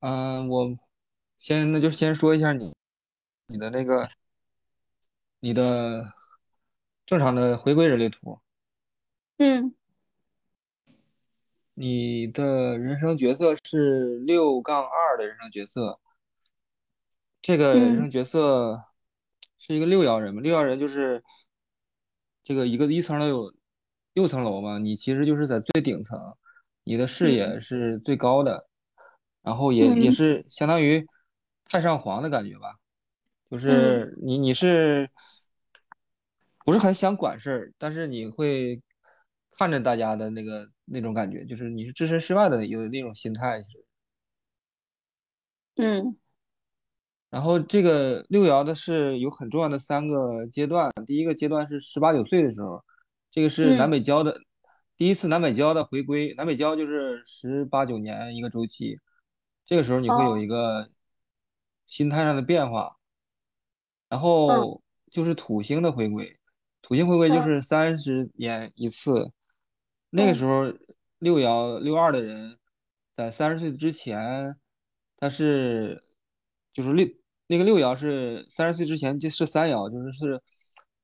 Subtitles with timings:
[0.00, 0.78] 嗯，我
[1.38, 2.74] 先那就先说一下你
[3.46, 4.08] 你的那个
[5.40, 6.12] 你的
[7.04, 8.40] 正常的回归人类图，
[9.38, 9.74] 嗯
[11.74, 15.98] 你的人生角色是六杠二的人生角色，
[17.40, 18.84] 这个人嗯生角色
[19.58, 20.40] 是一个六爻人嘛？
[20.40, 21.24] 六爻人就是
[22.44, 23.54] 这个一个一层楼有
[24.12, 26.36] 六层楼嘛，你其实就是在最顶层，
[26.84, 28.67] 你的视嗯野是最高的，
[29.48, 31.06] 然后也也嗯是相当于
[31.64, 32.76] 太上皇的感觉吧。
[33.50, 35.08] 就嗯是你你是
[36.66, 38.82] 不是很想管事儿，但是你会
[39.56, 43.62] 看着大家的那个那种感觉，就是你是置身事外的有那种心态。
[45.76, 46.18] 嗯
[47.30, 52.84] 然后这个六爻的是有很重要的三个阶段，第一个阶段是十八九岁的时候，
[53.30, 54.40] 这个是南嗯北交的
[54.96, 58.98] 第一次南北交的回归，南北交就是十八九年一个周期，
[59.68, 60.90] 这个时候你会有哦一个
[61.84, 62.96] 心态上的变化。
[64.08, 66.40] 然嗯后就是土星的回归，
[66.80, 69.30] 土星回归就嗯是三十年一次。
[70.08, 70.64] 那个嗯时候
[71.18, 72.58] 六爻六二的人，
[73.14, 74.56] 在三十岁之前，
[75.18, 76.02] 他是
[76.72, 77.06] 就是六
[77.46, 80.42] 那个六爻是三十岁之前就是三爻，就是是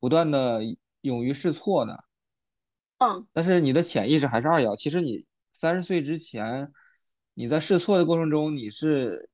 [0.00, 0.62] 不断的
[1.02, 2.02] 勇于试错的。
[2.96, 4.74] 嗯但是你的潜意识还是二爻。
[4.76, 6.72] 其实你三十岁之前，
[7.34, 9.28] 你在试错的过程中，你是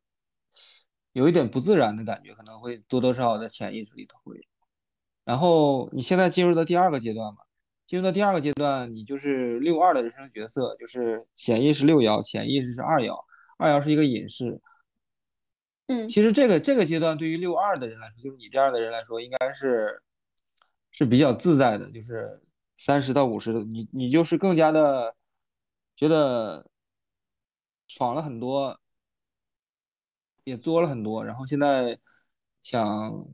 [1.13, 4.47] 有一点不自然的感觉，可能会多多少少在潜意识里头会。
[5.25, 7.41] 然后你现在进入到第二个阶段嘛，
[7.87, 13.25] 进入到第二个阶段，你就是六二的人生角色，就是显意识六爻，潜意识是二爻，
[13.59, 14.61] 二爻是一个隐士。
[15.89, 20.01] 嗯其实这个这个阶段对于六二的人来说，就是你这样的人来说，应该是
[20.93, 22.41] 是比较自在的，就是
[22.79, 25.17] 三十到五十的，你你就是更加的
[25.97, 26.70] 觉得
[27.97, 28.81] 闯了很多，
[30.45, 31.99] 也作了很多，然后现在
[32.63, 33.27] 想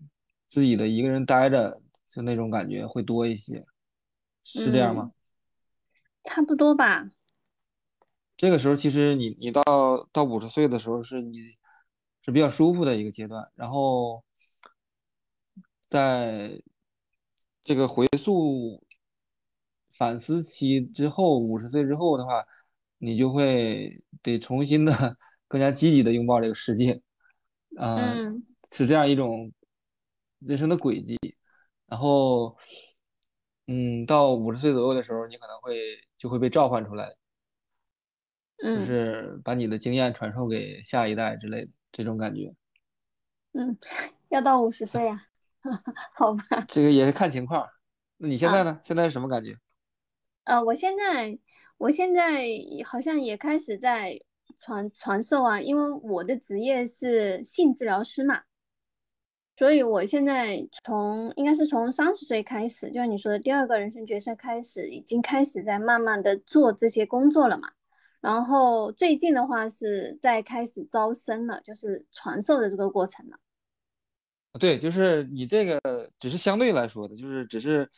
[0.49, 3.67] 自己的一个人待着，就那种感觉会多一些，
[4.45, 5.13] 是这样吗？
[5.13, 5.15] 嗯，
[6.25, 7.09] 差不多吧。
[8.37, 9.63] 这个时候其实你你到
[10.13, 11.39] 到五十岁的时候是你
[12.23, 14.25] 是比较舒服的一个阶段，然后
[15.87, 16.63] 在
[17.63, 18.85] 这个回溯
[19.91, 22.45] 反思期之后，五十岁之后的话，
[22.99, 24.93] 你就会得重新的
[25.49, 27.01] 更加积极的拥抱这个世界，
[27.77, 29.53] 啊、嗯是这样一种
[30.41, 31.19] 人生的轨迹。
[31.87, 32.57] 然后，
[33.67, 37.11] 嗯，到五十岁左右的时候，你可能会就会被召唤出来，
[38.59, 42.53] 就嗯是把你的经验传授给下一代之类的这种感觉。
[43.53, 43.79] 嗯，
[44.31, 45.29] 要到五十岁呀？
[46.15, 46.43] 好吧。
[46.69, 47.69] 这个也是看情况。
[48.17, 48.81] 那你现在啊呢？
[48.83, 49.57] 现在是什么感觉？
[50.45, 51.39] 呃，我现在
[51.79, 52.47] 我现在
[52.85, 54.19] 好像也开始在
[54.59, 58.43] 传传授啊，因为我的职业是性治疗师嘛，
[59.57, 67.71] 所以我现在从应该是从三十岁开始，就是你说的第二个人生角色开始，已经开始在慢慢的做这些工作了嘛。
[68.21, 73.39] 然后最近的话是在开始招生了，就是传授的这个过程了。
[74.59, 77.89] 对，就是你这个只是相对来说的，就是只是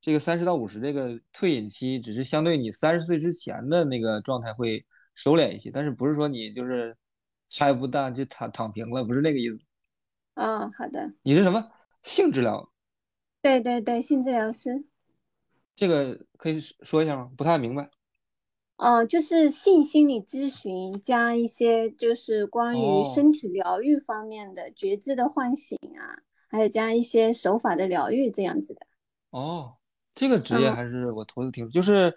[0.00, 6.96] 这个三十到五十这个退隐期，只是相对你三十岁之前的那个状态会收敛一些，但是不是说你就是
[7.48, 9.58] 啥也不干就躺躺平了，不是那个意思。
[10.36, 11.70] 哦，好的，你是什么
[12.02, 12.72] 性治疗？
[13.42, 14.84] 对对对，性治疗师。
[15.76, 17.30] 这个可以说说一下吗？
[17.36, 17.90] 不太明白。
[18.76, 28.86] 哦，就是性心理咨询加一些就是关于哦身体疗愈方面的觉知的唤醒啊，还有加一些手法的疗愈这样子的。
[29.30, 29.76] 哦，
[30.20, 30.76] 这个职业嗯。
[30.76, 32.14] 还是我头次听说，就是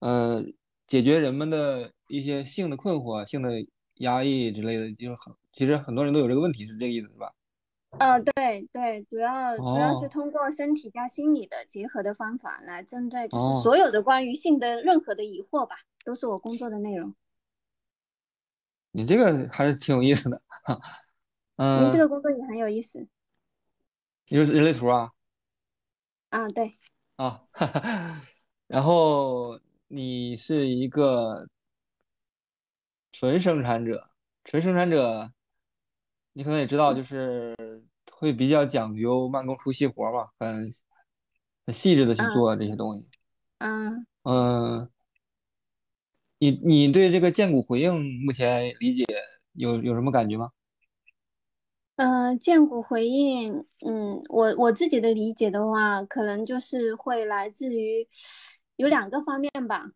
[0.00, 0.42] 呃，
[0.88, 3.64] 解决人们的一些性的困惑、性的
[3.98, 7.32] 压抑之类的，就是很其实很多人都有这个问题，是这个意思是吧？
[7.98, 10.10] 呃，对对，主要主要是哦。
[10.10, 17.14] 通过身体加心理的结合的方法来针对，就是哦，所有的关于性的任何的疑惑吧，都是我工作的内容。
[18.90, 20.42] 你这个还是挺有意思的，
[21.58, 23.06] 嗯，您这嗯，个工作也很有意思。
[24.28, 25.12] 你是人类图啊？
[26.30, 26.76] 啊，对，
[27.16, 28.22] 啊，哈哈，
[28.66, 29.58] 然后
[29.88, 31.48] 你是一个
[33.12, 34.10] 纯生产者，
[34.44, 35.32] 纯生产者，
[36.34, 37.56] 你可能也知道，就是
[38.12, 40.70] 会比较讲究慢工出细活嘛，很
[41.64, 43.06] 很细致的去嗯做这些东西。
[43.58, 44.06] 嗯。
[44.24, 44.90] 嗯，
[46.38, 49.04] 你你对这个剑骨回应目前理解
[49.52, 50.50] 有有什么感觉吗？
[51.96, 58.06] 呃，剑骨回应，嗯，我我自己的理解的话，可能就是会来自于
[58.76, 59.92] 有两个方面吧。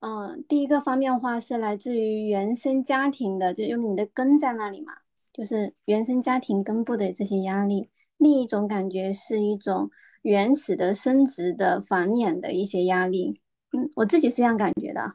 [0.00, 4.92] 嗯，第一个方面的话是来自于原生家庭的，就因为你的根在那里嘛，
[5.32, 7.88] 就是原生家庭根部的这些压力。
[8.18, 9.90] 另一种感觉是一种
[10.22, 13.40] 原始的生殖的繁衍的一些压力。
[13.72, 15.14] 嗯，我自己是这样感觉的。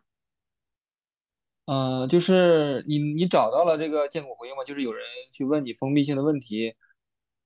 [1.66, 4.64] 嗯，就是你你找到了这个荐股回应吗？
[4.66, 6.76] 就是有人去问你封闭性的问题，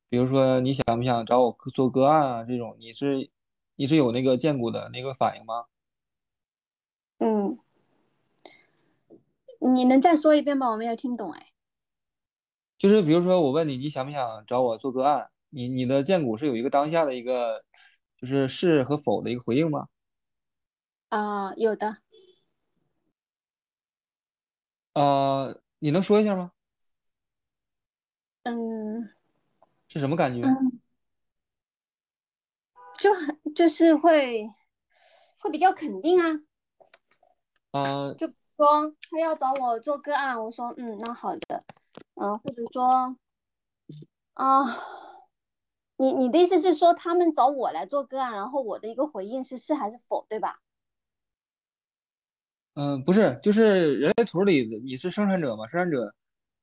[0.09, 3.29] 比如说你想不想找我做个案啊这种，你是
[3.75, 5.65] 你是有那个荐股的那个反应吗？
[7.19, 7.59] 嗯，
[9.59, 10.69] 你能再说一遍吗？
[10.71, 11.47] 我没有听懂哎。
[12.79, 15.29] 就是比如说我问你，你想不想找我做个案？
[15.49, 17.63] 你你的荐股是有一个当下的一个
[18.19, 19.87] 就是是和否的一个回应吗？
[21.09, 21.97] 啊，有的。
[24.99, 26.51] 呃，你能说一下吗？
[28.41, 29.13] 嗯，
[29.87, 30.41] 是什么感觉？
[30.47, 30.81] 嗯，
[32.97, 34.49] 就很就是会
[35.37, 36.41] 会比较肯定啊。
[37.73, 41.63] 啊，就说他要找我做个案，我说嗯，那好的，
[42.15, 43.15] 嗯，或者说
[44.33, 44.63] 啊，
[45.97, 50.59] 你你的意思是说他们找我来做个案，然后我的一个回应是是还是否，对吧？
[52.79, 55.65] 嗯，不是，就是人类图里的你是生产者嘛？
[55.67, 56.13] 生产者，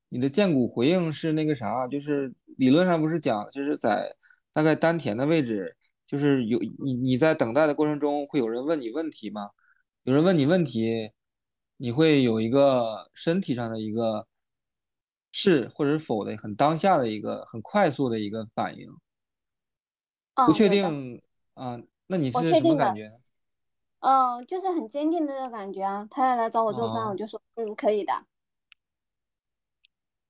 [0.08, 4.14] 你的剑骨回应是那个啥，就是理论上不是讲，就是在
[4.52, 5.76] 大概丹田的位置，
[6.06, 9.50] 就是有你你在等待的过程中会有人问你问题吗？
[10.04, 11.10] 有人问你问题，
[11.78, 14.28] 你会有一个身体上的一个
[15.32, 18.86] 是或者否的很当下的一个很快速的一个反应，
[20.46, 21.20] 不嗯，确定
[21.54, 23.10] 啊，那你我是确，什么感觉？
[24.04, 26.06] 嗯，就是很坚定的那个感觉啊。
[26.10, 27.14] 他要来找我做个案，我啊？
[27.16, 28.12] 就说嗯，可以的。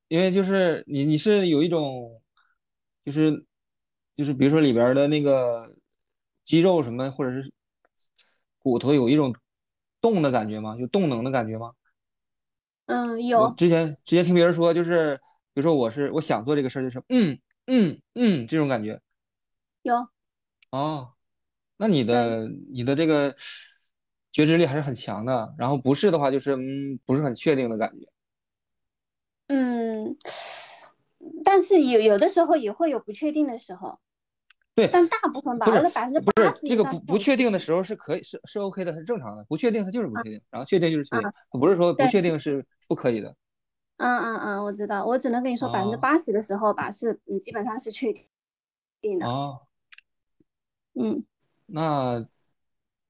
[0.06, 2.22] 因为就是你你是有一种，
[3.04, 3.44] 就是
[4.16, 5.74] 就是比如说里边的那个
[6.44, 7.52] 肌肉什么，或者是
[8.60, 9.34] 骨头有一种
[10.00, 10.76] 动的感觉吗？
[10.78, 11.72] 有动能的感觉吗？
[12.86, 15.16] 嗯，有之前之前听别人说，就是
[15.52, 19.00] 比如说我是我想做这个事儿，就是嗯嗯嗯这种感觉。
[19.82, 20.08] 有，
[20.70, 21.13] 哦，
[21.76, 23.34] 那你，的你的这个
[24.32, 25.54] 觉知力还是很强的。
[25.58, 28.06] 然后不是的话，就是嗯不是很确定的感觉。
[29.48, 30.16] 嗯，
[31.44, 33.98] 但是有有的时候也会有不确定的时候，
[34.74, 39.44] 对，但大部分吧，百分之不是这个不不确定的时候是可以是是 OK 的，它是正常的。
[39.44, 43.36] 不确定它就是不啊确定，然后确定就是确定，啊，它不是说不确定是不可以的
[43.98, 48.12] 嗯嗯嗯，我知道，我只能跟你说百分之啊八十的时候吧，是嗯基本上是确
[49.00, 49.60] 定的，啊。
[50.96, 51.24] 嗯
[51.66, 52.26] 那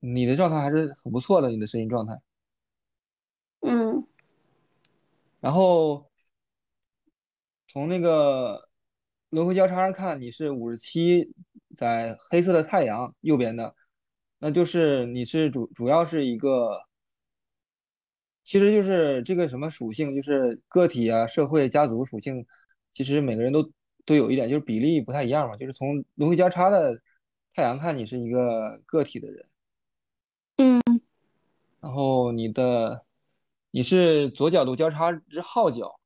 [0.00, 2.20] 你的状态还是很不错的，你的声音状态。
[3.60, 4.06] 嗯
[5.40, 6.10] 然后
[7.66, 8.68] 从那个
[9.30, 11.34] 轮回交叉上看，你是五十七，
[11.76, 13.74] 在黑色的太阳右边的，
[14.38, 16.86] 那就是你是主主要是一个。
[18.46, 22.46] 其实就是这个什么属性，就是个体啊、社会、家族属性，
[22.92, 23.72] 其实每个人都
[24.04, 25.56] 都有一点，就是比例不太一样嘛。
[25.56, 27.00] 就是从轮回交叉的
[27.54, 29.46] 太阳看，你是一个个体的人，
[30.56, 30.82] 嗯。
[31.80, 33.04] 然后你的
[33.70, 36.00] 你是左角度交叉之号角，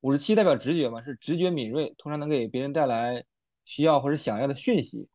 [0.00, 3.24] 五十七代表直觉嘛，是直觉敏锐，通常能给别人带来
[3.64, 5.08] 需要或者想要的讯息，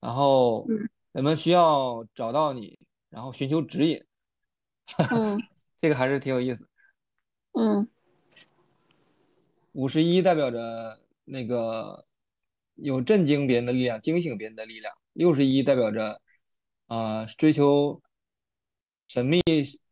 [0.00, 0.88] 然后嗯。
[1.10, 4.04] 人们需要找到你，然后寻求指引，
[5.10, 5.40] 嗯。
[5.80, 6.68] 这个还是挺有意思。
[7.52, 7.88] 嗯。
[9.72, 12.06] 五十一代表着那个
[12.74, 16.20] 有震惊别人的力量、惊醒别人的力量；六十一代表着
[16.86, 18.02] 啊、呃追求
[19.08, 19.40] 神秘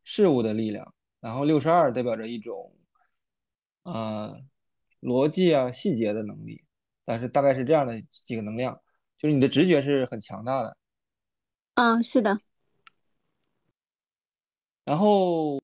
[0.03, 2.77] 事物的力量；然后六十二代表着一种
[3.83, 4.45] 啊、呃
[5.01, 6.63] 逻辑啊细节的能力。
[7.07, 8.81] 但是大概是这样的几个能量，
[9.19, 10.77] 就是你的直觉是很强大的。
[11.75, 12.41] 嗯，是的，
[14.85, 15.59] 然后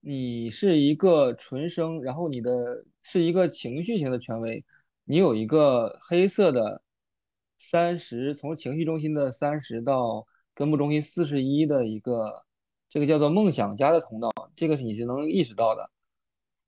[0.00, 4.64] 你是一个纯生，然后你的是一个情绪型的权威，
[5.04, 6.82] 你有一个黑色的
[7.62, 12.46] 三十，从情绪中心的三十到根部中心四十一的一个，
[12.88, 15.90] 这个叫做梦想家的通道，这个是你是能意识到的，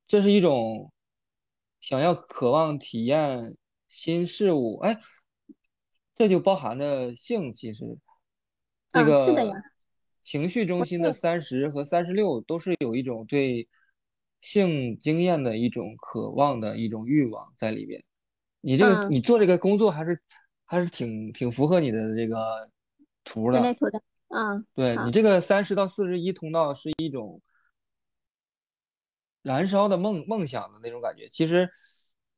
[0.07, 0.93] 这是一种
[1.81, 3.57] 想要渴望体验
[3.89, 5.01] 新事物，哎，
[6.15, 7.99] 这就包含着性，其实。
[8.91, 9.63] 这嗯，是的呀，个
[10.21, 13.67] 情绪中心的三十和三十六都是有一种对
[14.43, 18.05] 性经验的一种渴望的一种欲望在里边。
[18.61, 20.23] 你这个嗯，你做这个工作还是
[20.73, 22.67] 还是挺挺符合你的这个
[23.25, 23.61] 图的。
[23.61, 27.43] 人类图的，嗯，对你，这个三十到四十一通道是一种
[29.43, 31.29] 燃烧的梦梦想的那种感觉。
[31.29, 31.69] 其实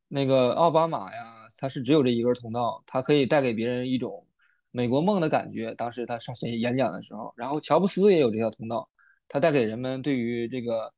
[0.08, 4.26] 那个奥巴马呀，他是只有这一根通道，他可以带给别人一种
[4.72, 8.90] 美国梦的感觉，当时他上学演讲的时候，然后乔布斯也有这条通道，
[9.28, 10.92] 他带给人们对于这个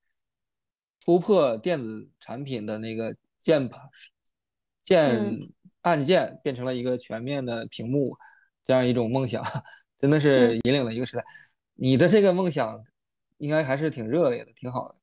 [1.04, 3.82] 突破电子产品的那个键盘
[4.82, 5.38] 键
[5.86, 8.18] 按键变成了一个全面的屏幕，
[8.64, 9.44] 这样一种梦想，
[10.00, 11.24] 真的是引领了一个时代。
[11.74, 12.82] 你的这个梦想
[13.38, 14.96] 应该还是挺热烈的，挺好的。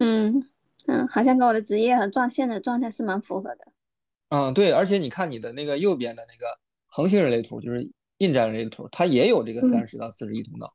[0.00, 0.46] 嗯
[0.88, 3.72] 嗯，好像跟我的职业和状现在的状态是蛮符合的。
[4.28, 10.74] 嗯，对，而且你看你的那个右边的那个恒星人类图，就是印战人类图，它也有这个三十到四十一通道。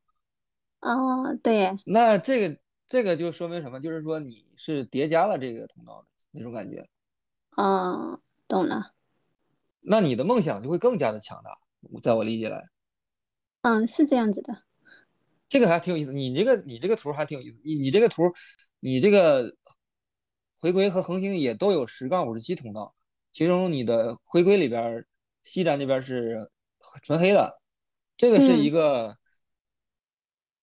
[0.80, 1.78] 哦，对。
[1.86, 2.56] 那这个
[2.88, 3.78] 这个就说明什么？
[3.78, 6.84] 就是说你是叠加了这个通道的那种感觉。
[7.56, 8.18] 哦，
[8.48, 8.92] 懂了。
[9.80, 11.58] 那你的梦想就会更加的强大，
[12.02, 12.68] 在我理解来。
[13.62, 14.62] 嗯，是这样子的。
[15.48, 18.32] 这个还挺有意思，你这个你这个图还挺有意思，你你这个图，
[18.78, 19.56] 你这个
[20.58, 22.94] 回归和恒星也都有十杠五十七通道。
[23.32, 25.06] 其中你的回归里边，
[25.42, 26.50] 西站那边是
[27.02, 27.60] 纯黑的，
[28.16, 29.16] 这个是一个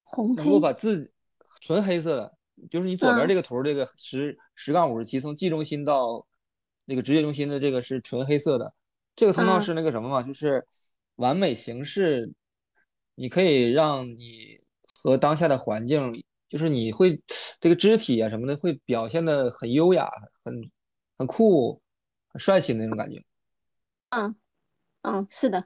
[0.04, 1.12] 红能够把自
[1.60, 2.38] 纯黑色的，
[2.70, 6.28] 就是你左边这个图，这个十十杠五十七，从 G 中心到
[6.86, 8.74] 那个职业中心的这个是纯黑色的，
[9.18, 10.66] 这个通道是那个什么嘛，就是
[11.16, 12.32] 完美形式，
[13.16, 14.62] 你可以让你
[15.04, 17.22] 和当下的环境，就是你会
[17.60, 20.10] 这个肢体啊什么的会表现的很优雅，
[20.46, 20.72] 很
[21.18, 21.82] 很酷。
[22.38, 23.24] 帅气的那种感觉，
[24.10, 24.36] 嗯
[25.02, 25.66] 嗯，是的，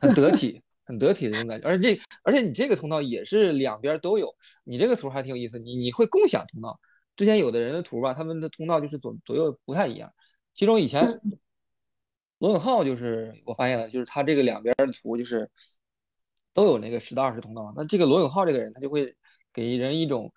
[0.00, 1.66] 很得 体，很得体的那种感觉。
[1.66, 4.36] 而且这，而且你这个通道也是两边都有。
[4.62, 6.78] 你这个图还挺有意思，你你会共享通道。
[7.16, 10.12] 之前有的人的图吧，他们的通道就是左左右不太一样。
[10.54, 11.20] 其中以前
[12.38, 15.50] 罗永浩就是我发现了，就是他这个两边的图就是
[16.52, 17.72] 都有那个十到二十通道。
[17.76, 19.16] 那这个罗永浩这个人，他就会
[19.52, 20.32] 给人一种。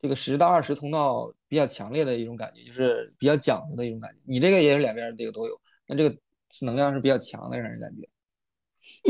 [0.00, 4.18] 这个十到二十通道比较强烈的一种感觉，就是比较讲究的一种感觉。
[4.24, 6.18] 你这个也是两边这个都有，那这个
[6.60, 8.06] 能量是比较强的，让人感觉。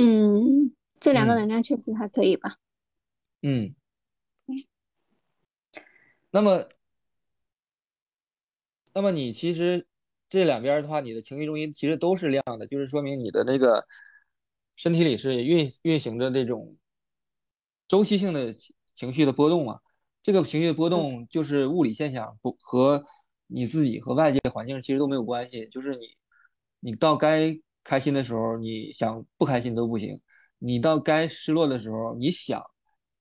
[0.00, 2.58] 嗯，这两个能量确实还可以吧。
[3.42, 3.74] 嗯。
[6.30, 6.68] 那么，
[8.92, 9.88] 那么你其实
[10.34, 13.86] 这两边的话，你的情绪中心其实都是亮的，就是说明你的那个
[14.74, 16.76] 身体里是运运行着这种
[17.86, 18.56] 周期性的
[18.96, 19.78] 情绪的波动嘛。
[20.24, 23.06] 这个情绪的波动就是物理现象，不和
[23.46, 25.68] 你自己和外界环境其实都没有关系。
[25.68, 26.16] 就是你，
[26.80, 30.18] 你到该开心的时候，你想不开心都不行；
[30.58, 32.60] 你到该失落的时候，你想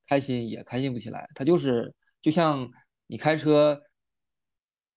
[0.07, 1.29] 开心也开心不起来。
[1.35, 1.93] 它就是
[2.23, 2.71] 就像
[3.05, 3.83] 你开车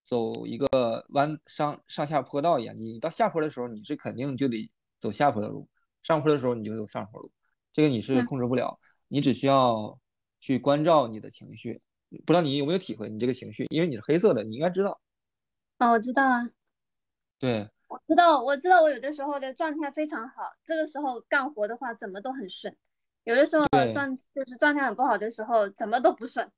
[0.07, 4.71] 走一个弯上上下坡道一样，你到下坡的时候，你是肯定就得
[5.01, 5.67] 走下坡的路；
[6.05, 7.33] 上坡的时候，你就走上坡路。
[7.73, 9.99] 这个你是控制不了，你只需要
[10.41, 11.83] 去关照你的情绪。
[12.25, 15.01] 不知道你有没有体会你这个情绪，因为你是黑色的，你应该知道。
[15.79, 16.49] 啊，我知道啊。
[17.39, 22.73] 对，我知道，我知道，我有的时候的状态非常好，这个时候干活的话怎么都很顺；
[23.25, 26.51] 有的时候状就是状态很不好的时候，怎么都不顺。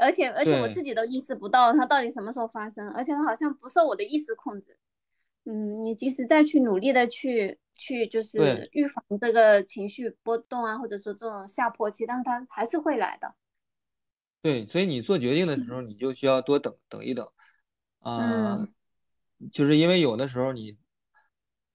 [0.00, 4.76] 而且而且我自己都意识不到它到底什么时候发生，而且它好像不受我的意识控制。
[5.44, 13.34] 嗯，你即使再去努力的去去就是预防这个情绪波动啊，或者说这种下坡期，但是它还是会来的。
[14.42, 17.26] 对，所以你做决定的时候，你就需要多等等一等，
[17.98, 18.66] 啊，
[19.52, 20.78] 就是因为有的时候你，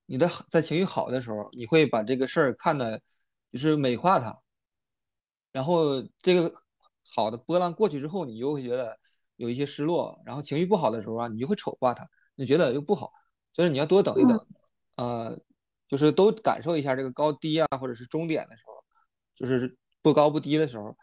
[0.05, 3.01] 你的在情绪好的时候，你会把这个事儿看的，
[3.51, 4.39] 就是美化它，
[5.51, 6.53] 然后这个
[7.13, 8.97] 好的波浪过去之后，你又会觉得
[9.35, 13.11] 有一些失落，然后情绪不好的时候啊，你就会丑化它，你觉得又不好，
[13.53, 14.47] 所以你要多等一等，
[14.95, 15.39] 呃，
[15.87, 18.83] 就是都感受一下这个高低啊，或者是终点的时候，
[19.35, 20.95] 就是不高不低的时候。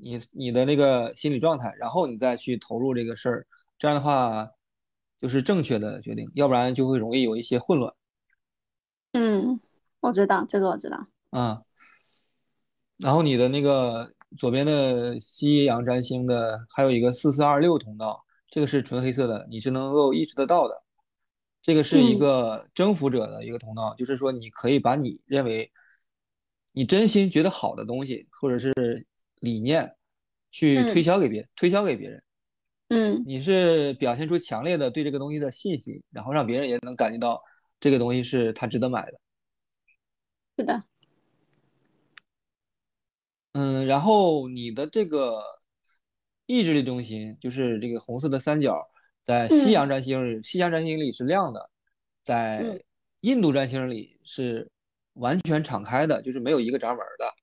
[0.00, 3.46] 你你的那个心理状态，然后你再去投入这个事儿，
[3.80, 4.48] 这样的话
[5.20, 7.92] 就是正确的决定，要不然就会容易有一些混乱。
[9.10, 9.58] 嗯，
[9.98, 11.08] 我知道这个，我知道。
[11.30, 11.64] 啊，
[12.96, 20.82] 然后你的那个左边的夕阳占星的还有一个四四二六通道，这个是纯黑色的，你是能够意识得到的。
[21.62, 25.72] 这个是一个征服者的一个通道，就是说你可以把你认为
[26.72, 29.06] 你真心觉得好的东西，或者是。
[29.40, 29.94] 理念
[30.50, 32.24] 去推销给别推销给别人，
[32.88, 37.40] 嗯，你是表现出强烈的对这个东西的信心，然后让别人也能感觉到
[37.78, 39.20] 这个东西是他值得买的。
[40.56, 40.82] 是的，
[43.52, 45.42] 嗯，然后你的这个
[46.46, 48.88] 意志力中心就是这个红色的三角，
[49.24, 51.70] 在西洋占星西洋占星里是亮的，
[52.22, 52.82] 在
[53.20, 54.70] 印度占星里是
[55.14, 57.34] 完全敞开的，就是没有一个闸门的。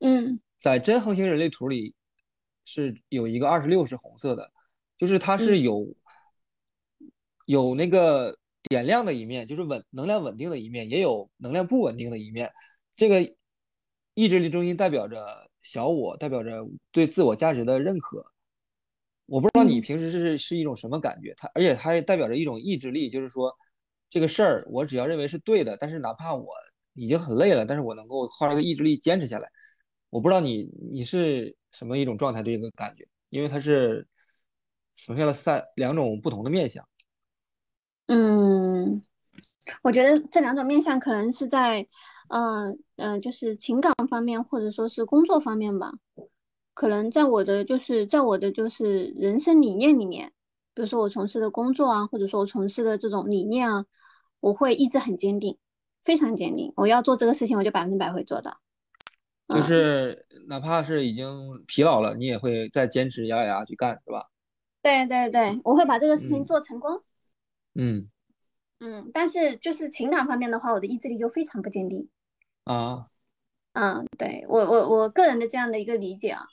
[0.00, 0.40] 嗯。
[0.56, 1.94] 在真恒星人类图里
[2.64, 4.50] 是有一个二十六是红色的，
[4.96, 5.94] 就是它是有
[7.44, 12.50] 有那个点亮的一面，就是稳能量稳定的一面，也有能量不稳定的一面。
[12.96, 13.36] 这个
[14.14, 18.26] 意志力中心代表着小我，代表着对自我价值的认可。
[19.26, 23.56] 我不知道你嗯平时是是一种什么感觉，它而且它还代表着一种意志力，就是说
[24.10, 26.52] 这个事儿我只要认为是对的，但是哪怕我
[26.92, 29.48] 已经很累了，但是我能够靠这个意志力坚持下来。
[30.10, 34.06] 我不知道你你是什么一种状态对这个感觉，因为它是
[34.94, 36.86] 呈现了三两种不同的面相。
[38.06, 39.02] 嗯，
[39.82, 41.84] 我觉得这两种面相可能是在，
[42.28, 45.92] 嗯、嗯、呃就是情感方面或者说是工作方面吧。
[46.74, 50.32] 可能在我的就是在我的就是人生理念里面，
[50.74, 53.86] 比如说我从事的工作啊，或者说我从事的这种理念啊，
[54.40, 55.56] 我会意志很坚定，
[56.02, 56.72] 非常坚定。
[56.76, 58.58] 我要做这个事情，我就百分之百会做到。
[59.46, 64.30] 就嗯，是哪怕是已经疲劳了，你也会再坚持咬咬牙去干，是吧？
[64.82, 67.02] 对对对，我会把这个事情嗯做成功。
[67.74, 68.08] 嗯
[68.80, 72.08] 嗯，但是就是情感方面的话，我的意志力就非常不坚定。
[72.64, 73.08] 啊
[73.72, 76.46] 嗯，对，我我我个人的这样的一个理解啊，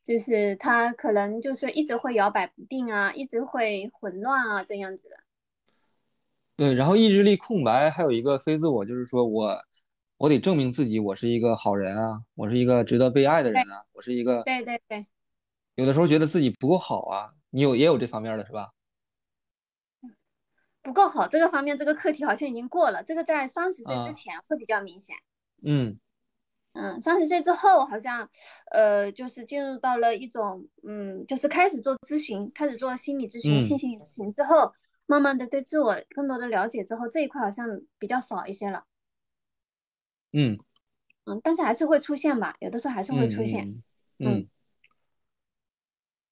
[0.00, 5.16] 就是他可能就是一直会摇摆不定啊，一直会混乱啊，这样子的。
[6.56, 9.58] 对，然后意志力空白，还有一个非自我，就是说我
[10.16, 15.06] 我得证明自己，我是一个好人啊，我是一个值得被爱的人啊，我是一个对对对，
[15.74, 18.70] 有的时候觉得自己不够好啊，你有也有这方面的是吧？
[20.82, 25.14] 不够好这个方面，这个课题好像已经过了，这个在三十岁啊之前会比较明显。
[25.64, 25.98] 嗯
[26.74, 28.28] 嗯，三十岁之后好像，
[28.70, 34.72] 呃，就是进入到了一种，嗯，就是开始做咨询，开始做心理咨询、嗯性心理咨询之后，
[35.06, 37.66] 慢慢的对自我更多的了解之后，这一块好像
[37.98, 38.84] 比较少一些了。
[40.32, 40.58] 嗯
[41.26, 43.68] 嗯，但是还是会出现吧，有的时候还是会出现。
[44.18, 44.48] 嗯嗯。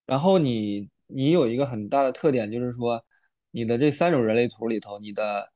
[0.06, 3.04] 然后你你有一个很大的特点，就是说
[3.50, 5.52] 你的这三种人类图里头，你的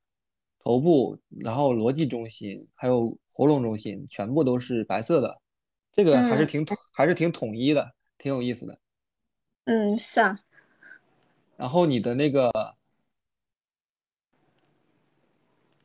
[0.64, 5.40] 头部，然后逻辑中心，还有喉咙中心，全部都是白色的，
[5.92, 6.48] 这个还是嗯。
[6.48, 8.80] 挺统还是挺统一的，挺有意思的。
[9.66, 10.40] 嗯，是啊，
[11.56, 12.50] 然后你的那个，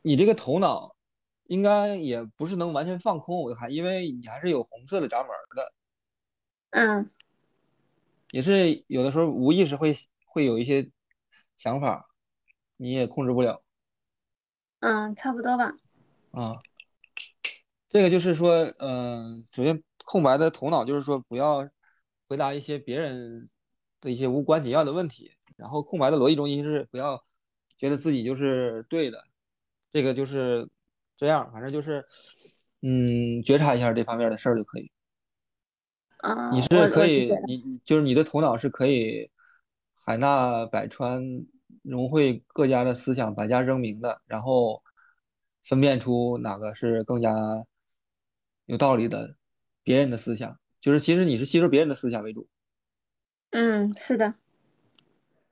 [0.00, 0.96] 你这个头脑
[1.44, 5.72] 应该也不是能完全放空，我看，因为你还是有红色的闸门的，
[6.70, 7.10] 嗯。
[8.30, 9.92] 也是有的时候无意识会
[10.24, 10.90] 会有一些
[11.58, 12.08] 想法，
[12.76, 13.62] 你也控制不了
[14.80, 15.74] 嗯，差不多吧。
[16.32, 16.58] 啊。
[17.88, 21.68] 这个就是说，嗯、首先空白的头脑就是说不要
[22.28, 23.50] 回答一些别人
[24.00, 27.24] 的一些无关紧要的问题，然后空白的逻辑中心是不要
[27.76, 29.24] 觉得自己就是对的，
[29.92, 30.68] 这个就是
[31.16, 32.06] 这样，反正就是
[32.80, 34.92] 嗯觉察一下这方面的事儿就可以。
[36.18, 39.32] 啊，你是可以，你就是你的头脑是可以
[40.04, 41.44] 海纳百川，
[41.82, 44.82] 融汇各家的思想，百家争鸣的，然后
[45.64, 47.32] 分辨出哪个是更加
[48.66, 49.36] 有道理的
[49.82, 50.58] 别人的思想。
[50.80, 52.48] 就是其实你是吸收别人的思想为主，
[53.50, 54.34] 嗯，是的。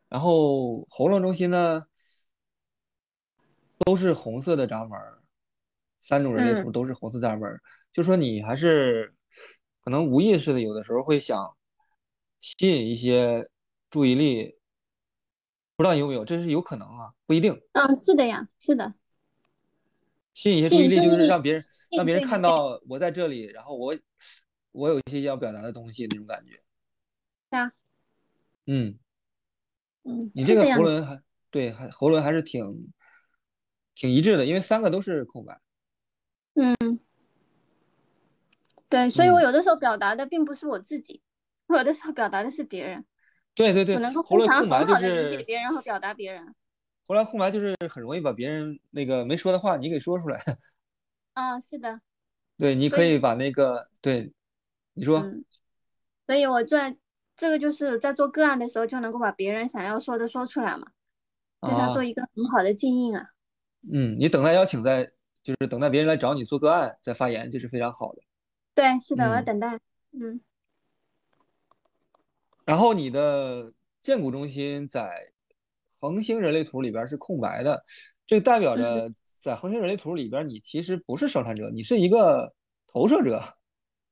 [0.09, 1.87] 然后喉咙中心呢
[3.79, 5.19] 都是红色的闸门儿，
[6.01, 7.63] 三种人类图嗯都是红色闸门儿，
[7.93, 9.15] 就说你还是
[9.83, 11.57] 可能无意识的，有的时候会想
[12.41, 13.51] 吸引一些
[13.91, 14.58] 注意力，
[15.79, 17.57] 不知道有没有，这是有可能啊，不一定。
[17.71, 18.95] 嗯，是的呀，是的。
[20.35, 21.65] 吸引一些吸注意力，就是让别人
[21.97, 23.97] 让别人看到我在这里，然后我
[24.73, 26.55] 我有一些要表达的东西那种感觉。
[27.51, 27.73] 是啊，
[28.67, 28.99] 嗯，
[30.03, 30.65] 嗯，你这个。
[30.75, 32.93] 喉轮还对，还喉轮还是挺
[33.95, 35.61] 挺一致的，因为三个都是空白。
[36.55, 36.99] 嗯，
[38.89, 41.23] 对，所以我嗯，有的时候表达的并不是我自己，
[41.69, 43.07] 我有的时候表达的是别人，
[43.59, 46.55] 对对对，可能够喉轮非常空白就很好的理解别人和表达别人。
[47.07, 50.41] 后来空白就是很容易把别人那个没说的话你给说出来。
[51.35, 52.01] 啊，是的，
[52.57, 54.33] 对，你，可以把那个对
[54.95, 55.45] 你说嗯，
[56.27, 56.97] 所以我在
[57.37, 60.89] 这个就是在做个案的时候就能够把别人想要说的说出来嘛，
[61.61, 63.27] 对他做啊，一个很好的静音啊。
[63.93, 65.05] 嗯，你等待邀请再
[65.43, 68.23] 就是等待别人来找你做个案再发言，这是非常好的。
[68.75, 69.45] 对，是的，我要嗯。
[69.45, 69.81] 等待。
[70.13, 70.41] 嗯
[72.69, 75.33] 然后你的建骨中心在
[75.99, 77.83] 恒星人类图里边是空白的，
[78.27, 82.53] 这代表嗯，着在恒星人类图里边你其实不是生产者，你是一个
[82.87, 83.43] 投射者。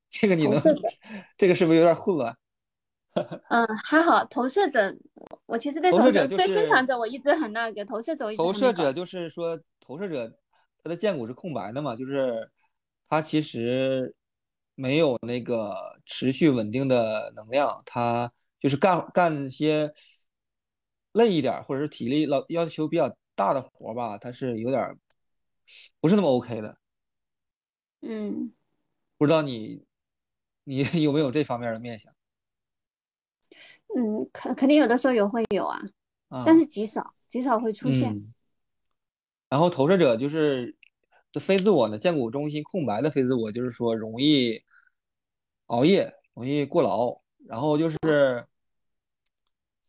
[0.09, 0.59] 这个你能，
[1.37, 2.35] 这个是不是有点混乱？
[3.51, 4.97] 嗯，还好，投射者，
[5.45, 8.55] 我其实对投射对生产者我一直很那个，投射者投。
[8.55, 10.35] 射者，就是说投射者
[10.83, 12.51] 他的剑骨是空白的嘛，就是
[13.07, 14.14] 他其实
[14.75, 18.33] 没有那个持续稳定的能量，他
[18.66, 19.92] 就是干干些
[21.12, 24.98] 累一点儿或者是体力老要求比较大的活儿吧，他是有点儿
[26.00, 26.76] 不是那么 OK 的。
[28.00, 28.52] 嗯
[29.16, 29.85] 不知道你
[30.64, 32.12] 你 有没有这方面的面相
[33.96, 35.81] 嗯，肯肯定有的时候有会有啊，
[36.26, 36.42] 啊？
[36.44, 38.11] 但是极少极少会出现。
[38.12, 38.35] 嗯，
[39.48, 40.74] 然后投射者就是
[41.31, 44.61] 这非自我呢，建骨中心空白的非自我，就是说容易
[45.66, 47.96] 熬夜，容易过劳，然后就是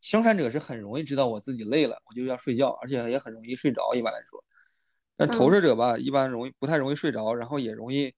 [0.01, 4.43] 生产者是很容易知道我自己累了，我就要睡觉，而且也很容易睡着，一般来说。
[5.15, 8.13] 但投嗯射者吧，一般容易不太容易睡着，然后也容易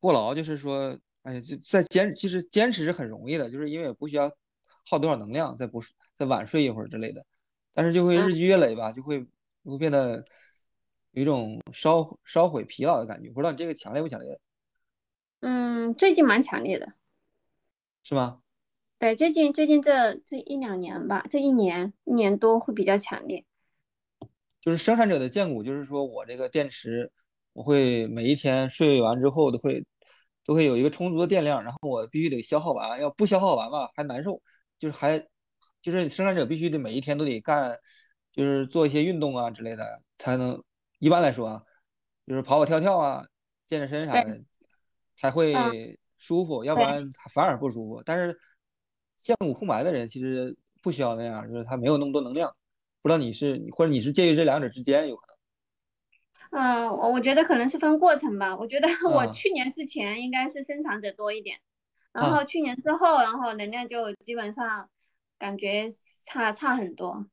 [0.00, 4.30] 过劳，就是说，哎呀，就在坚，其实坚持是很容易的，就是因为也不需要
[4.88, 7.24] 耗多少能量，再不是再晚睡一会儿之类的，
[7.74, 9.24] 但是就会嗯日积月累吧，就会
[9.64, 10.24] 就会变得
[11.12, 14.40] 有一种烧烧毁疲劳的感觉，不知道你这个强烈不强烈，
[15.40, 16.92] 嗯，最近蛮强烈的。
[18.02, 18.40] 是吗？
[18.98, 23.44] 对，最近最近这这一两年吧，这一年一年多会比较强烈。
[24.60, 27.12] 就是生产者的荐骨，就是说我这个电池，
[27.52, 29.86] 我会每一天睡完之后都会
[30.44, 34.42] 都会有一个充足的电量，然后我必须得消耗完，要不消耗完吧还难受，
[34.80, 35.24] 就是还
[35.80, 37.78] 就是生产者必须得每一天都得干，
[38.32, 40.60] 就是做一些运动啊之类的，才能
[40.98, 41.62] 一般来说啊，
[42.26, 43.24] 就是跑跑跳跳啊，
[43.68, 44.42] 健健身啥，的，
[45.16, 48.02] 才嗯，会舒服，要不，然反而不舒服。
[48.04, 48.36] 但是
[49.18, 52.54] 荐骨空白的人其实不需要那样，就是他没有那么多能量。
[53.02, 55.36] 不知道你是或者你是介于这两者之间，有可能
[56.50, 58.56] 嗯，我我觉得可能是分过程吧。
[58.56, 58.88] 我觉得。
[59.04, 61.60] 我啊去年之前应该是生产者多一点，
[62.12, 64.88] 然后啊，去年之后，然后能量就基本上
[65.38, 65.88] 感觉
[66.24, 67.26] 差差很多。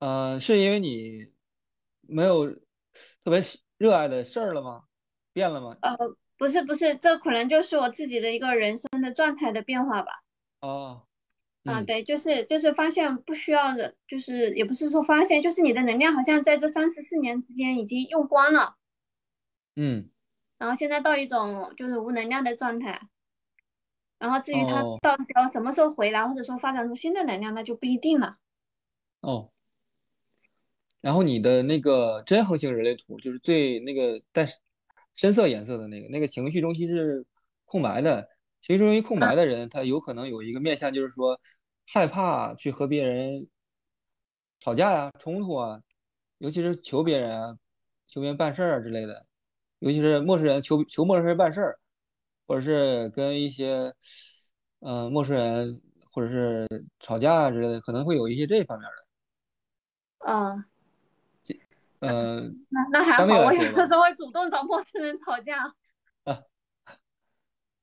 [0.00, 1.28] 呃，是因为你
[2.00, 3.42] 没有特别
[3.78, 4.84] 热爱的事儿了吗？
[5.32, 5.76] 变了吗？
[5.80, 5.96] 呃，
[6.36, 10.22] 不是不是，这可能就是我自己的一个人生的状态的变化吧。
[10.60, 11.02] 哦，
[11.64, 18.76] 啊，嗯对，就是就是发现不需要的，就是也不是说发现，就是你的能量好像在这三十四年之间已经用光了，
[19.76, 20.10] 嗯，
[20.58, 23.08] 然后现在到一种就是无能量的状态。
[24.18, 28.36] 然后至于它哦到时候什么时候回来，或者说发展出新的能量，那就不一定了。
[29.20, 29.52] 哦，
[31.00, 34.44] 然后你的那个真恒星人类图就是最那个带
[35.14, 37.24] 深色颜色的那个，那个情绪中心是
[37.64, 38.28] 空白的。
[38.68, 41.40] 情绪中心空嗯白的人，他有可能有一个面向，就是说
[41.86, 43.48] 害怕去和别人
[44.60, 45.80] 吵架呀、冲突啊，
[46.36, 47.56] 尤其是求别人啊、
[48.06, 49.26] 求别人办事儿啊之类的，
[49.78, 51.78] 尤其是陌生人求求陌生人办事儿，
[52.46, 53.94] 或者是跟一些
[54.80, 55.80] 嗯、呃陌生人
[56.12, 56.68] 或者是
[57.00, 60.30] 吵架啊之类的，可能会有一些这方面的。
[60.30, 60.62] 哦，
[62.00, 65.74] 呃，那那还好，我有的时候会主动找陌生人吵架。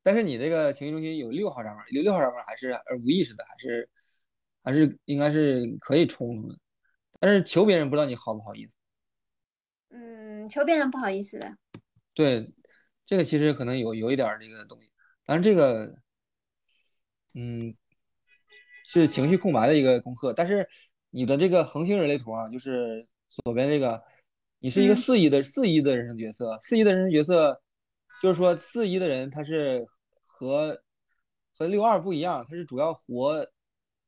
[0.06, 3.90] 啊，但是你这个情绪中心有六号闸门，有六号闸门还是呃无意识的，还是
[4.64, 6.60] 还是应该是可以冲突的。
[7.20, 8.72] 但是求别人不知道你好不好意思。
[9.90, 11.58] 嗯，求别人不好意思的。
[12.14, 12.46] 对，
[13.06, 14.92] 这个其实可能有有一点儿这个东西，
[15.26, 15.96] 但是这个
[17.34, 17.76] 嗯
[18.86, 20.68] 是情绪空白的一个功课，但是
[21.10, 24.04] 你的这个恒星人类图啊，就是左边这个，
[24.60, 27.62] 你是一个嗯四一的四一的人生角色，四一的人生角色，
[28.22, 29.88] 就是说四一的人他是
[30.36, 30.82] 和
[31.58, 33.48] 和六二不一样，它是主要活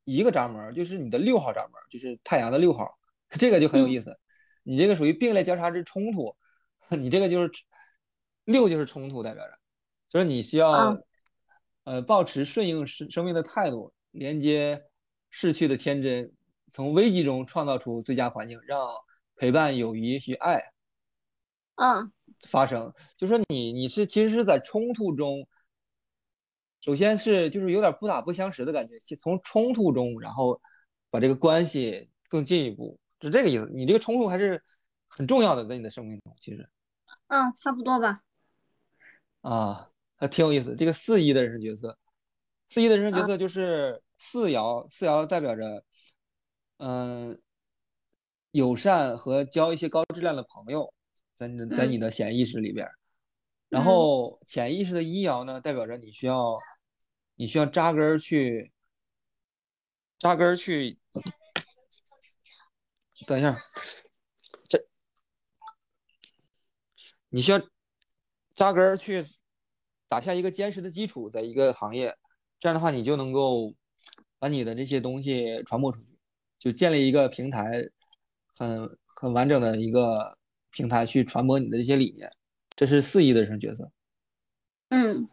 [0.03, 2.97] 一个闸门儿，就是你的六号闸门儿，就是太阳的六号，
[3.39, 3.91] 这个就很有嗯。
[3.91, 4.19] 意思，
[4.63, 6.35] 你这个属于并列交叉之冲突，
[6.89, 7.51] 你这个就是
[8.43, 9.57] 六就是冲突代表着，
[10.09, 10.91] 就是你需啊。
[10.91, 10.97] 要
[11.85, 14.83] 呃保持顺应生生命的态度，连接
[15.29, 16.33] 逝去的天真，
[16.67, 18.89] 从危机中创造出最佳环境，让
[19.37, 20.61] 陪伴、友谊与爱
[21.75, 22.11] 嗯。
[22.47, 22.93] 发生。
[23.17, 25.47] 就说你你是其实是在冲突中，
[26.79, 30.61] 首先是就是有点不打不相识的感觉，从冲突中，然后
[31.09, 33.69] 把这个关系更进一步，是这个意思。
[33.73, 34.63] 你这个冲突还是
[35.07, 36.69] 很重要的，在你的生命中，其实
[37.27, 38.21] 嗯，差不多吧。
[39.41, 40.75] 啊，还挺有意思。
[40.75, 41.97] 这个四一的人生角色，
[42.69, 45.83] 四一的人生角啊色就是四爻，四爻代表着
[46.77, 47.41] 嗯
[48.51, 50.93] 友善和交一些高质量的朋友，
[51.33, 52.96] 在你的在你嗯的潜意识里边儿。
[53.69, 56.57] 然嗯后潜意识的阴爻呢，代表着你需要，
[57.35, 58.71] 你需要扎根儿去，
[60.19, 60.97] 扎根儿去。
[63.25, 63.57] 等一下，
[64.69, 64.87] 这
[67.29, 67.59] 你需要
[68.55, 69.25] 扎根儿去
[70.07, 72.17] 打下一个坚实的基础，在一个行业，
[72.59, 73.73] 这样的话你就能够
[74.39, 76.17] 把你的这些东西传播出去，
[76.57, 77.89] 就建立一个平台，
[78.55, 80.37] 很很完整的一个
[80.71, 82.29] 平台去传播你的这些理念。
[82.77, 83.91] 这是四一的人生角色。
[84.87, 85.27] 嗯，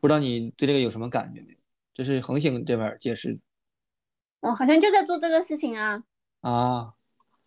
[0.00, 1.58] 不知道你对这个有什么感觉没有？
[1.94, 3.40] 这是恒星这边解释
[4.40, 6.04] 我好像就在做这个事情啊。
[6.40, 6.94] 啊，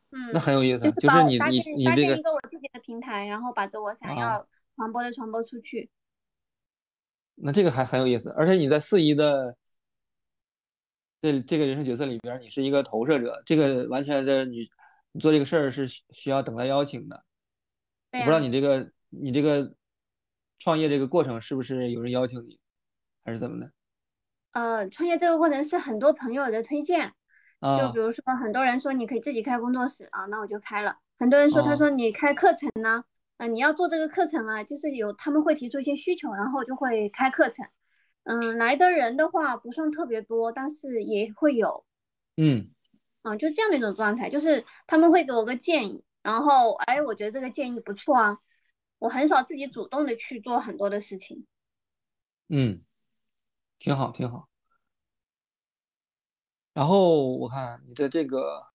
[0.10, 0.92] 嗯那嗯，很有意思。
[0.94, 5.90] 就是你你你这个一个我自己的平台，然后把这我想啊要传播的传播出去。
[7.36, 9.56] 那这个还很有意思，而且你在四一的
[11.22, 14.70] 这这个人生角色里边，你是一个投射者，这个完全的你
[15.12, 17.24] 你做这个事儿是需要等待邀请的。
[18.12, 19.76] 我不知道你这个你这个
[20.58, 22.60] 创业这个过程是不是有人邀请你，
[23.24, 23.72] 还是怎么的？
[24.54, 27.14] 呃，创业这个过程是很多朋友的推荐，
[27.80, 30.98] 就比如说很多人说你可以自己开工作室啊，那我就开了。
[31.18, 33.04] 很多人说他说你开课程呢，
[33.38, 37.66] 啊，你要做这个课程啊，就是有他们会提出一些需求，然后就会开课程。
[38.24, 41.86] 嗯，来的人的话不算特别多，但是也会有。
[42.38, 42.70] 嗯，
[43.22, 48.38] 啊，就这样的一种状态，就是他们会给我个建议，然后哎，我觉得这个建议不错啊，
[49.02, 51.48] 我很少自己主动的去做很多的事情。
[52.50, 52.84] 嗯。
[53.80, 54.48] 挺好，挺好。
[56.72, 58.68] 然后我看你的这个，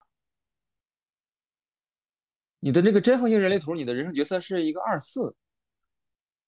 [2.58, 5.36] 你的这个真恒星人类图，你的人生角色是一个二四，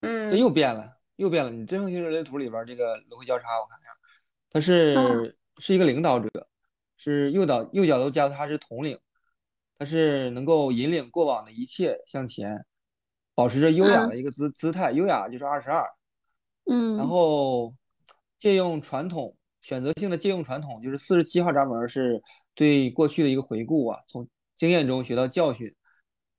[0.01, 1.53] 嗯，这又变了，又变了。
[1.53, 3.91] 你真恒星人类图里边这个轮回交叉，我看一下，
[4.51, 6.49] 他是是一个领导者，
[6.97, 8.99] 是右导右角的交叉是统领，
[9.79, 12.67] 他是能够引领过往的一切向前，
[13.39, 15.87] 保持着优雅的一个姿姿态，优雅就是二十二，
[16.65, 17.73] 嗯，然后。
[18.39, 22.23] 借用传统，选择性的借用传统，就是四十七号闸门是
[22.55, 25.75] 对过去的一个回顾啊，从经验中学到教训，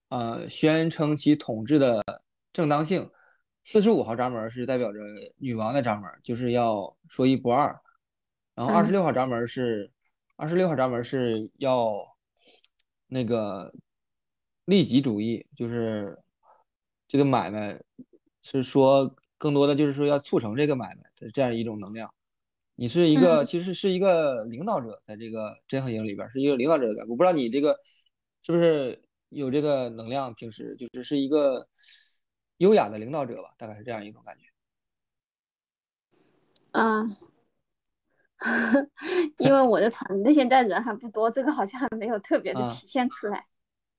[0.07, 2.01] 呃，宣称其统治的
[2.53, 3.11] 正当性。
[3.65, 4.99] 四十五号闸门是代表着
[5.35, 7.81] 女王的闸门，就是要说一不二。
[8.55, 9.91] 然后二十六号闸门是，
[10.37, 12.15] 二十六号闸门是要
[13.07, 13.73] 那个
[14.63, 16.17] 利己主义，就是
[17.09, 17.81] 这个买卖
[18.41, 19.13] 是说。
[19.41, 22.13] 更多的就是说要促成这个买卖的这样一种能量，
[22.75, 27.09] 你是一个其实是一个领导者，在这个真和营里边是一个领导者的感觉。
[27.09, 27.79] 我不知道你这个
[28.41, 31.69] 是不是有这个能量，平时就是是一个
[32.57, 34.43] 优雅的领导者吧，大概是这样一种感觉。
[36.71, 37.15] 啊，
[39.39, 43.45] 因为我的团队现在人还不多，这个好像还没有特别的体现出来。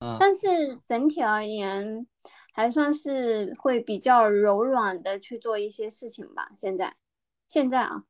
[0.01, 2.07] 嗯，但是整体而言。
[2.53, 6.51] 还算是会比较柔软的去做一些事情吧。
[6.55, 6.97] 现在，
[7.47, 8.05] 现在啊，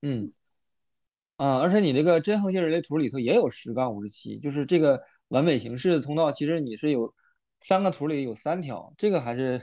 [0.00, 0.32] 嗯，
[1.36, 7.14] 啊，而且你这个真恒星人类图里头也有十杠五十七，就是这个完美形式的通道，其实你是有
[7.60, 9.60] 三个图里有三条，这个还是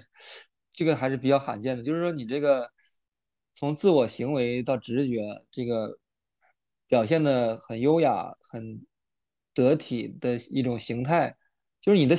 [0.72, 1.84] 这个还是比较罕见的。
[1.84, 2.72] 就是说你这个
[3.56, 6.00] 从自我行为到直觉，这个
[6.88, 8.86] 表现的很优雅、很
[9.54, 11.36] 得体的一种形态，
[11.82, 12.15] 就是你的。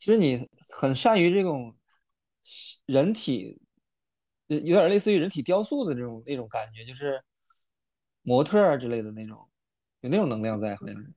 [0.00, 1.76] 其实你很善于这种
[2.86, 3.60] 人体，
[4.46, 7.22] 有有点类似于人体雕塑的这种那种感觉，就是
[8.22, 9.46] 模特啊之类的那种，
[10.00, 11.12] 有那种能量在，好像是。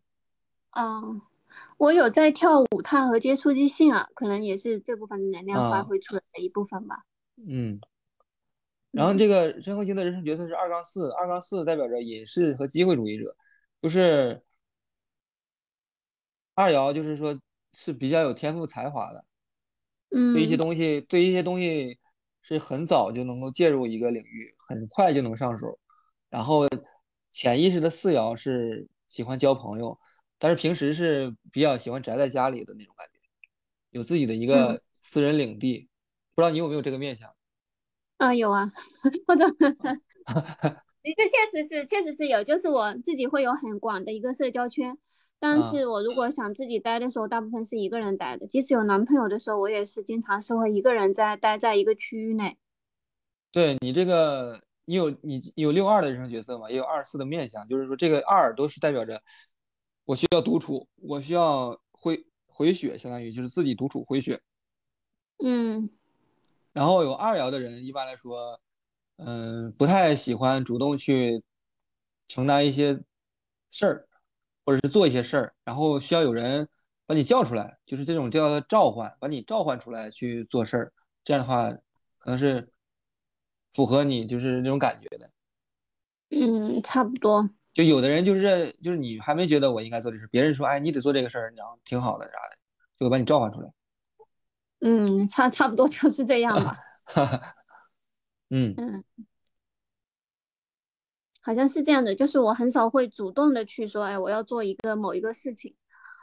[0.71, 1.01] 啊，
[1.77, 7.05] 我有在跳舞踏和接触即兴啊，可能也是这部分能量发挥出来的一部分吧。
[7.37, 7.79] 嗯。
[8.91, 13.33] 然后这个申鹤星的人生角色是二杠四，二杠四代表着隐士和机会主义者，
[13.81, 14.43] 就是
[16.53, 17.39] 二爻，就是说。
[17.73, 19.25] 是比较有天赋才华的，
[20.11, 21.99] 嗯，对一些东西，对一些东西
[22.41, 25.79] 是很早就能够介入一个领域，很快就能上手。
[26.29, 26.67] 然后
[27.31, 29.99] 潜意识的四爻是喜欢交朋友，
[30.39, 33.19] 但是平时是比较喜欢宅在家里的那种感觉，
[33.89, 35.89] 有自己的一个私人领地。
[36.35, 37.35] 不知道你有没有这个面相？
[38.17, 38.71] 啊，有啊，
[39.27, 39.45] 或者，
[41.03, 44.97] 一个确实是，确实是有，就是我自己会有很广的一个社交圈。
[45.43, 48.47] 但是我如果想自己待的时候，大部分是一个人待的。
[48.47, 52.57] 即使有男朋友的时候，我也是经常是会一个人在待在一个区域内。
[53.51, 56.71] 对你这个，你有你有六二的人生角色嘛？
[56.71, 59.21] 也有二四的面相，就是说这个二都是代表着
[60.05, 64.39] 我需要独处，我需要回回血，相当于就是自己独处回血。
[65.43, 65.89] 嗯。
[66.71, 68.61] 然后有二爻的人，一般来说，
[69.17, 71.43] 嗯，不太喜欢主动去
[72.29, 73.01] 承担一些
[73.71, 74.07] 事儿。
[74.65, 76.67] 或者是做一些事儿，然后需要有人
[77.05, 80.93] 把你叫出来，就是这种叫召唤，把你召唤出来去做事儿。
[81.23, 81.69] 这样的话，
[82.19, 82.69] 可能是
[83.73, 85.29] 符合你就是那种感觉的。
[86.29, 87.49] 嗯，差不多。
[87.73, 92.57] 就有的人就是就是你还没觉得我应该做这事，别人说哎你得做这个事儿，然后挺好的啥的，
[92.99, 93.69] 就会把你召唤出来。
[94.81, 96.77] 嗯，差差不多就是这样吧。
[98.49, 99.03] 嗯 嗯。
[101.45, 105.75] 好像是这样的，就是我很少会主动的去说，哎，我要做一个某一个事情，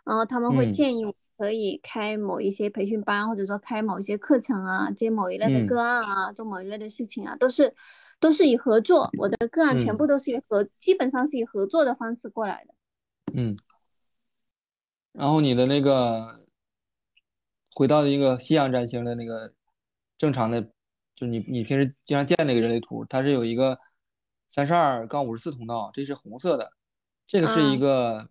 [0.04, 7.74] 然后他们会建议我可以开某一些培训班，或者说开某一些课程啊，接某一类的个案啊，做某一类的事情啊，都是
[8.18, 12.74] 都是以合作，我的个案全部都是以合，基本上是以合作的方式过来的。
[13.35, 13.56] 嗯，
[15.12, 16.40] 然后你的那个
[17.74, 19.52] 回到一个西洋占星的那个
[20.16, 20.62] 正常的，
[21.14, 23.78] 就你你平时经常见那个人类图，它是有一个
[24.51, 26.73] 三十二杠五十四通道，这是红色的，
[27.27, 28.29] 这个是一个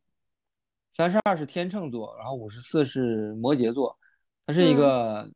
[0.94, 3.98] 三十二是天秤座，然后五十四是摩羯座，
[4.46, 5.32] 它是一个，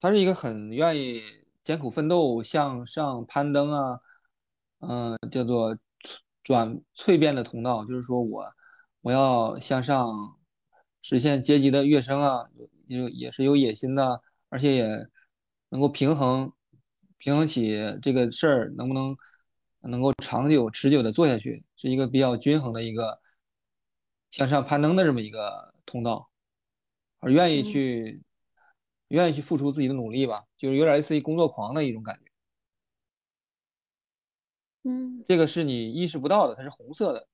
[0.00, 1.22] 它是一个很愿意
[1.62, 4.00] 艰苦奋斗、向上攀登啊，
[4.80, 5.78] 嗯，叫做
[6.42, 8.52] 转蜕变的通道，就是说我
[9.02, 10.36] 我要向上
[11.02, 12.48] 实现阶级的跃升啊。
[12.86, 15.08] 有也是有野心的，而且也
[15.70, 16.52] 能够平衡
[17.24, 19.16] 平衡起这个事儿，能不能
[19.80, 23.18] 能够长久持久的做下去，是一个比较均衡的一个
[24.30, 26.28] 向上攀登的这么一个通道，
[27.20, 28.20] 而愿意去
[29.08, 32.30] 愿意去付出自己的努力吧，就是有点类似于工作狂的一种感觉。
[34.82, 37.26] 嗯，这个是你意识不到的，它是红色的，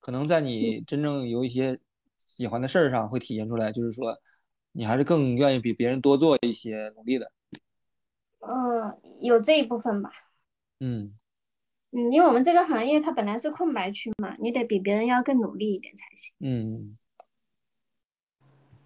[0.00, 1.80] 可能在你真正有一些
[2.26, 4.20] 喜欢的事儿上会体现出来，就是说。
[4.72, 7.32] 你还是更愿意比别人多做一些努力的，
[8.40, 10.10] 嗯，有这一部分吧，
[10.80, 11.14] 嗯
[11.92, 16.96] 嗯，因为我们这个行业它本来是空白区嘛，你得比别人要更努力一点才行，嗯。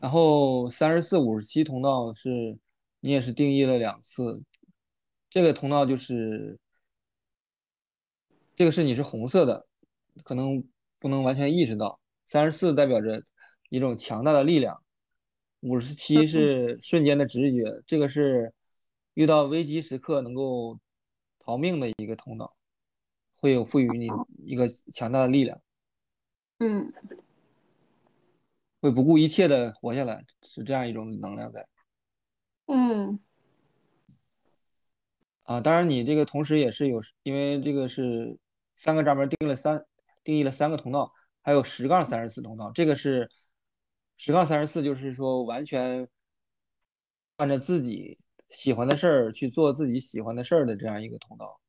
[0.01, 2.59] 然后三十四、五十七通道是
[3.01, 4.45] 你也是定义了两次，
[5.31, 6.59] 这个通道就是
[8.55, 9.67] 这个是你是红色的，
[10.25, 10.65] 可能
[10.99, 13.23] 不能完全意识到，三十四代表着
[13.71, 14.83] 一种强大的力量。
[15.61, 18.53] 五十七是瞬间的直觉，这个是
[19.15, 20.79] 遇到危机时刻能够
[21.39, 22.55] 逃命的一个通道，
[23.41, 24.09] 会有赋予你
[24.45, 25.61] 一个强大的力量，
[26.59, 26.93] 嗯，
[28.81, 31.67] 会不顾一切的活下来，是这样一种能量在。
[32.67, 33.19] 嗯，
[35.45, 38.39] 啊，当然你这个同时也是有，因为这个是
[38.75, 39.85] 三个闸门定了三，
[40.23, 43.31] 定义了三个通道，还有十杠三十四通道，这个是。
[44.17, 46.09] 十杠三十四就是说，完全
[47.35, 48.17] 按照自己
[48.55, 51.61] 喜欢的事儿去做自己喜欢的事儿的这样一个通道，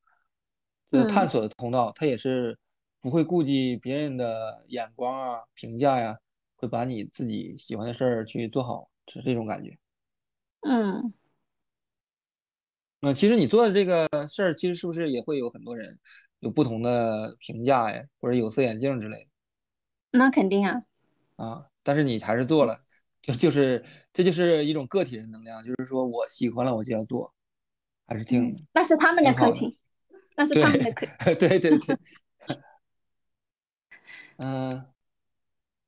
[0.90, 1.92] 就是探索的通道。
[1.94, 2.58] 他也是
[3.00, 6.18] 不会顾及别人的眼光啊、评价呀，
[6.54, 9.76] 会把你自己喜欢的事儿去做好，是这种感觉。
[10.60, 11.12] 嗯，
[13.00, 15.98] 那其实你做的这个事儿，其实是不是也会有很多人
[16.38, 19.30] 有不同的评价呀，或者有色眼镜之类的？
[20.12, 20.82] 那肯定啊。
[21.36, 21.66] 啊。
[21.82, 22.80] 但是你还是做了，
[23.26, 27.34] 就就是这就是一种个体的能量，就是说我喜欢了我就要做，
[28.06, 29.76] 还是挺那是他们的课题，
[30.36, 31.98] 那是他们的课， 对对对，
[34.38, 34.86] 嗯，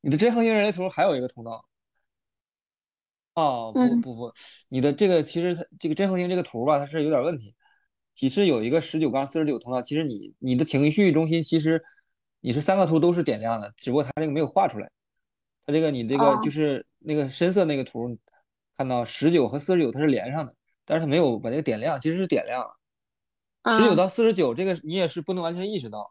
[0.01, 1.64] 你的真恒星人类图还有一个通道，
[3.35, 4.33] 哦不不不，
[4.68, 7.55] 你的这个其实它这个真恒星这个图吧，它是有点问题，
[8.16, 11.85] 其实有一个十九杠四十九通道，其实你你的情绪中心其实
[12.40, 14.90] 你是三个图都是点亮的，只不过它这个没有画出来。
[15.64, 18.19] 它这个你这个就是那个深色那个图，
[18.77, 23.77] 看到十九和四十九它是连上的，但是它没有把这个点亮，其实是点亮了。
[23.77, 26.11] 十九到四十九这个你也是不能完全意识到，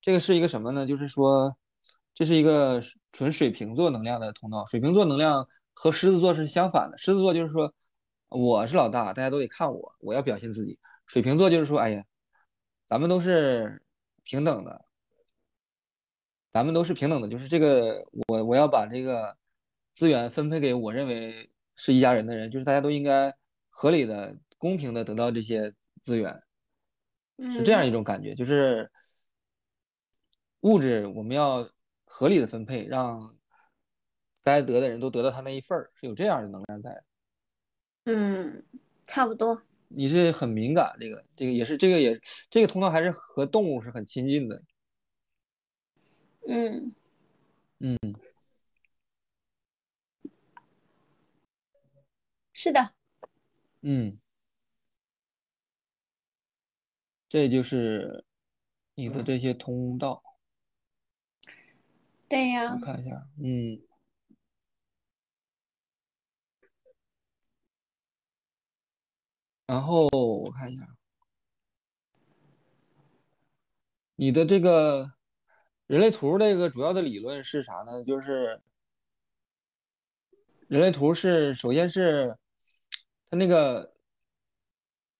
[0.00, 0.86] 这个是一个什么呢？
[0.86, 1.56] 就是说
[2.14, 2.82] 这是一个
[3.12, 6.98] 纯水瓶座能量的通道，水瓶座能量和狮子座是相反的。
[6.98, 7.74] 狮子座就是说
[8.28, 10.78] 我是老大，大家都得看我，我要表现自己。
[11.06, 12.04] 水瓶座就是说，哎呀，
[12.88, 13.82] 咱们都是
[14.24, 14.84] 平等的。
[16.52, 19.38] 咱们都是平等的，就是这个，我我要把这个
[19.92, 23.34] 资源分配给我认为是一家人的人，就是大家都应该
[23.70, 26.42] 合理的、公平的得到这些资源，
[27.52, 28.90] 是这样一种感觉，就是
[30.60, 31.68] 物质我们要
[32.04, 33.36] 合理的分配，让
[34.42, 37.02] 该得的人都得到他那一份儿，是有这样的能量在。
[38.04, 38.64] 嗯，
[39.04, 39.62] 差不多。
[39.88, 44.62] 你是很敏感，这个这个也是这个也这个通道还是和动物是很亲近的。
[46.48, 46.92] 嗯
[47.78, 47.98] 嗯，
[52.62, 52.92] 是的，
[53.80, 54.20] 嗯，
[57.28, 58.24] 这就是
[58.94, 60.22] 你的这些通道。
[62.28, 63.82] 对呀，我看一下，嗯，
[69.66, 70.86] 然后我看一下，
[74.14, 75.12] 你的这个。
[75.88, 78.02] 人类图这个主要的理论是啥呢？
[78.02, 78.62] 就是
[80.68, 82.38] 人类图是首先是
[83.32, 83.94] 它那个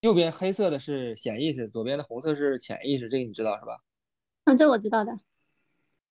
[0.00, 3.80] 右边黑色的是显意识，左边的红色是潜意识，这个你知道是吧？
[4.44, 5.18] 嗯，这我知道的。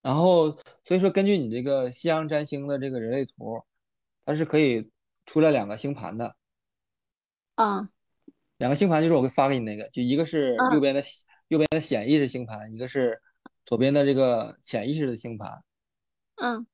[0.01, 3.63] 然后所以说根据你这个西洋占星的这个人类图，
[4.25, 4.89] 它是可以
[5.27, 6.35] 出来两个星盘的。
[7.53, 7.91] 啊。
[8.57, 11.03] 两个星盘就是我会发给你那个，就一个是右边的
[11.49, 13.21] 右边的显意识星盘，一个是。
[13.63, 15.63] 左边的这个潜意识的星盘，
[16.35, 16.65] 嗯，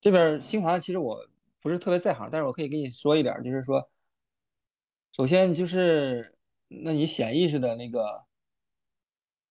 [0.00, 1.28] 这边星盘其实我
[1.60, 3.90] 不是特别在行，但是我可以跟你说一点儿，就是说，
[5.12, 6.36] 首先就是，
[6.68, 8.24] 那你潜意识的那个，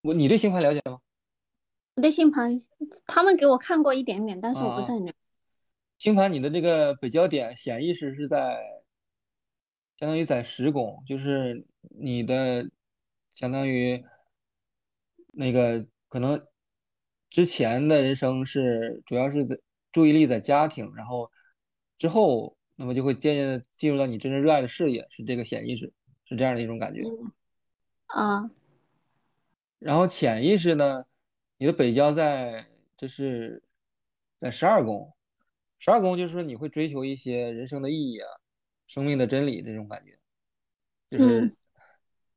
[0.02, 1.00] 我你对星盘了解吗？
[1.96, 2.56] 我对星盘，
[3.06, 5.18] 他们给我看过一点点，但是我不是很了解。
[5.98, 8.84] 星盘你的这个北焦点潜意识是在，
[9.98, 12.70] 相当于在十宫，就是你的
[13.34, 14.06] 相当于
[15.34, 16.48] 那个可能
[17.32, 19.60] 之前的人生是主要是在
[19.92, 21.32] 注意力在家庭，然后
[21.98, 25.92] 之后那么就会渐渐的进入到你真正热爱的事业，是这个潜意识，
[26.26, 27.02] 是这样的一种感觉。
[28.06, 28.50] 啊。
[29.80, 31.06] 然后潜意识呢，
[31.58, 33.64] 你的北交在这是
[34.38, 35.14] 在十二宫。
[35.80, 38.28] 十二宫就是说你会追求一些人生的意义啊，
[38.88, 40.18] 生命的真理这种感觉，
[41.12, 41.56] 就是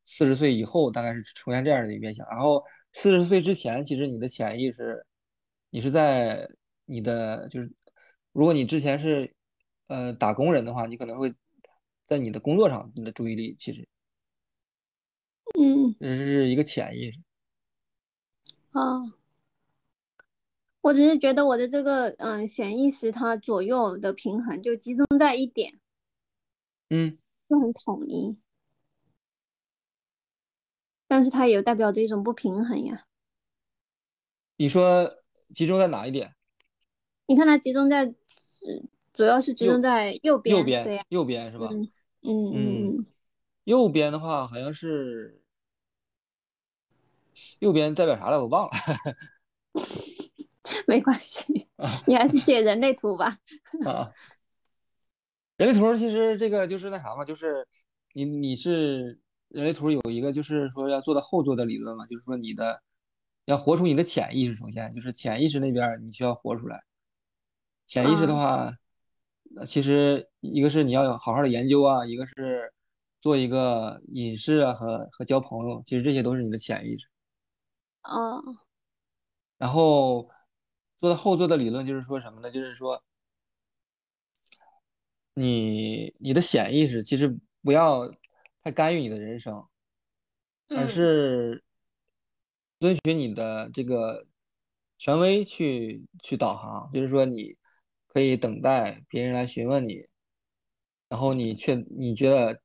[0.05, 2.29] 四十岁以后大概是出现这样的一个面相。
[2.29, 5.07] 然后四十岁之前，其实你的潜意识，
[5.71, 6.51] 你是在
[6.85, 7.73] 你的就是，
[8.33, 9.35] 如果你之前是
[9.91, 11.35] 呃打工人的话，你可能会
[12.07, 13.89] 在你的工作上你的注意力其实，
[15.59, 17.19] 嗯，这是一个潜意识。
[18.71, 19.17] 啊。
[20.83, 25.79] 我只是觉得我的这个嗯潜意识它左右的平衡就集中在一点，
[26.89, 27.19] 嗯，
[27.49, 28.39] 就很统一，
[31.07, 33.05] 但是它也代表着一种不平衡呀。
[34.57, 35.17] 你说
[35.53, 36.35] 集中在哪一点？
[37.27, 38.15] 你看它集中在，
[39.13, 41.69] 主要是集中在右边，右边，右边是吧？
[41.71, 41.91] 嗯
[42.23, 43.07] 嗯嗯，
[43.65, 45.43] 右边的话好像是，
[47.59, 48.41] 右边代表啥了？
[48.41, 48.73] 我忘了。
[50.87, 51.69] 没关系，
[52.07, 53.37] 你还是解人类图吧。
[53.85, 54.13] 啊，
[55.57, 57.67] 人类图其实这个就是那啥嘛，就是
[58.13, 62.83] 你你是人类图有一个就是说要做的后座的理论嘛，就是说你的
[63.47, 66.83] 要活出你的潜意识，首先就是潜意识那边你需要活出来。
[67.87, 68.77] 潜意识的话，那
[69.67, 72.73] 其实一个是你要好好的研究啊，一个是
[73.21, 77.09] 做一个隐士啊和和交朋友，其实这些都是你的潜意识。
[78.03, 78.43] 哦。
[79.59, 80.31] 然后。
[81.01, 82.51] 做的后做的理论就是说什么呢？
[82.51, 83.03] 就是说，
[85.33, 88.03] 你你的潜意识其实不要
[88.63, 89.67] 太干预你的人生，
[90.69, 91.65] 而是
[92.81, 94.27] 遵循你的这个
[94.99, 96.91] 权威去去导航。
[96.93, 97.57] 就是说，你
[98.13, 100.07] 可以等待别人来询问你，
[101.09, 102.61] 然后你却你觉得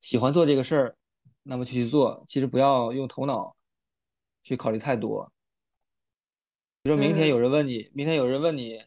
[0.00, 0.96] 喜欢做这个事儿，
[1.42, 2.24] 那么就去做。
[2.26, 3.54] 其实不要用头脑
[4.42, 5.30] 去考虑太多。
[6.82, 8.78] 比如说明天有人问你，明天有人问你，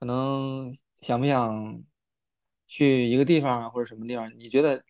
[0.00, 1.84] 可能想不想
[2.66, 4.36] 去一个地方或者什么地方？
[4.38, 4.82] 你觉得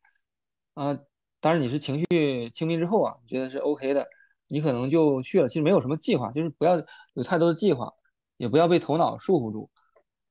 [0.74, 0.98] 啊，
[1.40, 4.08] 当然你是情绪清明之后啊，你觉得是 OK 的，
[4.46, 5.48] 你可能就去了。
[5.48, 6.82] 其实没有什么计划，就是不要
[7.12, 7.92] 有太多的计划，
[8.38, 9.70] 也不要被头脑束缚住，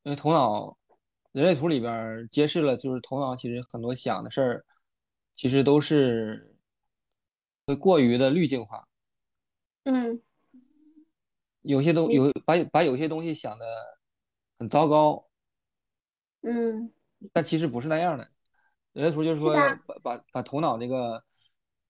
[0.08, 0.78] 因为头脑
[1.34, 4.66] 人类图里边揭示了，就是头脑其实很多想的事儿，
[5.36, 6.55] 其实都是
[7.66, 8.88] 会过于的滤镜化。
[9.84, 10.22] 嗯。
[11.62, 13.66] 有些东有把把有些东西想的
[14.58, 15.28] 很糟糕，
[16.39, 16.93] 嗯，
[17.34, 18.30] 但其实不是那样的。
[18.93, 21.26] 人类图就是说要把把把头脑这个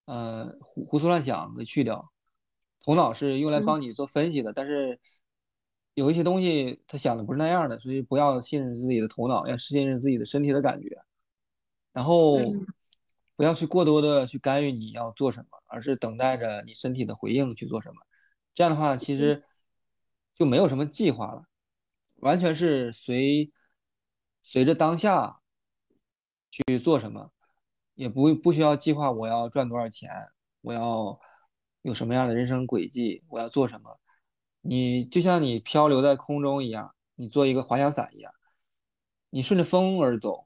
[0.06, 2.12] 呃胡胡思乱想给去掉，
[2.82, 5.00] 头脑是用来帮你做分析的，但是
[5.98, 11.02] 有一些东西他想的不是那样的，所以不要信任自己的头脑，要信任自己的身体的感觉，
[11.92, 12.38] 然后
[13.36, 17.96] 不要去过多的去干预你要做什么，而是等待着你身体的回应去做什么。
[18.54, 19.44] 这样的话，其实。
[20.40, 21.48] 就没有什么计划了，
[22.18, 23.52] 完全是随
[24.44, 25.40] 随着当下
[26.52, 27.32] 去做什么，
[27.96, 30.12] 也不不需要计划我要赚多少钱，
[30.62, 31.20] 我要
[31.82, 34.00] 有什么样的人生轨迹，我要做什么。
[34.68, 38.34] 你就像你漂流在空中一样，你做一个滑翔伞一样，
[39.30, 40.46] 你顺着风而走，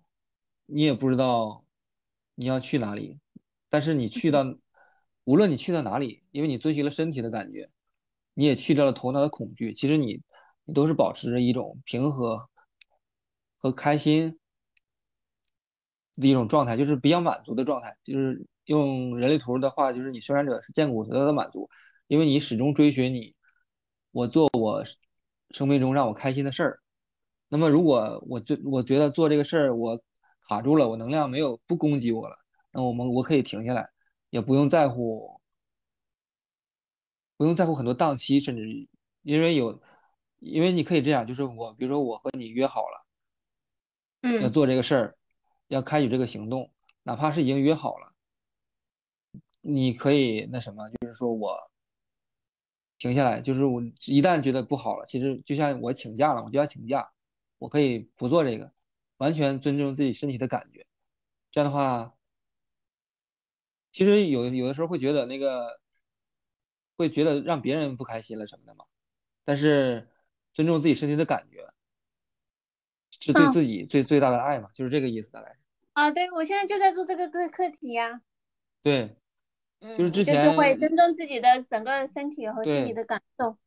[0.67, 1.65] 你也不知道
[2.35, 3.19] 你要去哪里，
[3.67, 4.45] 但是你去到，
[5.23, 7.71] 无论你去到哪里，因为你遵循了身体的感觉。
[8.33, 10.21] 你也去掉了头脑的恐惧，其实你
[10.65, 12.47] 你都是保持着一种平和
[13.57, 14.39] 和开心
[16.15, 17.97] 的一种状态，就是比较满足的状态。
[18.03, 21.69] 就是用人类图的话，就是你生产者是见骨得的满足，
[22.07, 23.35] 因为你始终追寻你
[24.11, 24.83] 我做我
[25.51, 26.79] 生命中让我开心的事儿。
[27.49, 30.01] 那么如果我觉我觉得做这个事儿我
[30.47, 32.37] 卡住了，我能量没有不攻击我了，
[32.71, 33.89] 那我们我可以停下来，
[34.29, 35.39] 也不用在乎。
[37.37, 38.87] 不用在乎很多档期，甚至
[39.23, 39.81] 因为有，
[40.37, 43.03] 因为你可以这样，就是我，比如说我和你约好了，
[44.21, 45.17] 嗯，要做这个事儿，
[45.67, 48.13] 要开启这个行动，哪怕是已经约好了，
[49.61, 51.70] 你可以那什么，就是说我
[53.01, 57.11] 停下来，就是我一旦觉得不好了，其实就像我请假了，我就要请假，
[57.57, 58.71] 我可以不做这个，
[59.17, 60.85] 完全尊重自己身体的感觉。
[61.49, 62.13] 这样的话，
[63.91, 65.79] 其实有有的时候会觉得那个，
[66.95, 68.85] 会觉得让别人不开心了什么的嘛。
[69.45, 70.07] 但是
[70.53, 71.73] 尊重自己身体的感觉，
[73.09, 75.57] 是对自己最最大的爱嘛，就是这个意思大概。
[75.93, 78.21] 啊，对，我现在就在做这个课课题呀。
[78.83, 79.17] 对，
[79.97, 83.57] 就是之前就是会尊重自己的整个身体和心理的感受。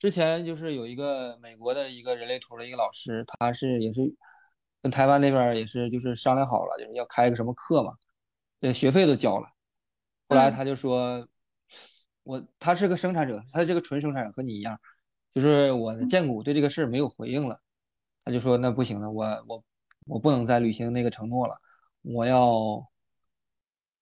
[0.00, 4.12] 之前就是有一个美国的一个人类图的一个老师，他是也是
[4.82, 7.94] 跟台湾那边也是就是商量好了，就是要开个什么课嘛，
[8.60, 9.46] 这学费都交了。
[10.28, 11.28] 后来他就说，
[12.24, 14.80] 我他是个生产者，他这个纯生产者和你一样，
[15.32, 17.60] 就是我的荐股对这个事儿没有回应了，
[18.24, 19.64] 他就说那不行了，我我
[20.06, 21.60] 我不能再履行那个承诺了，
[22.02, 22.90] 我要。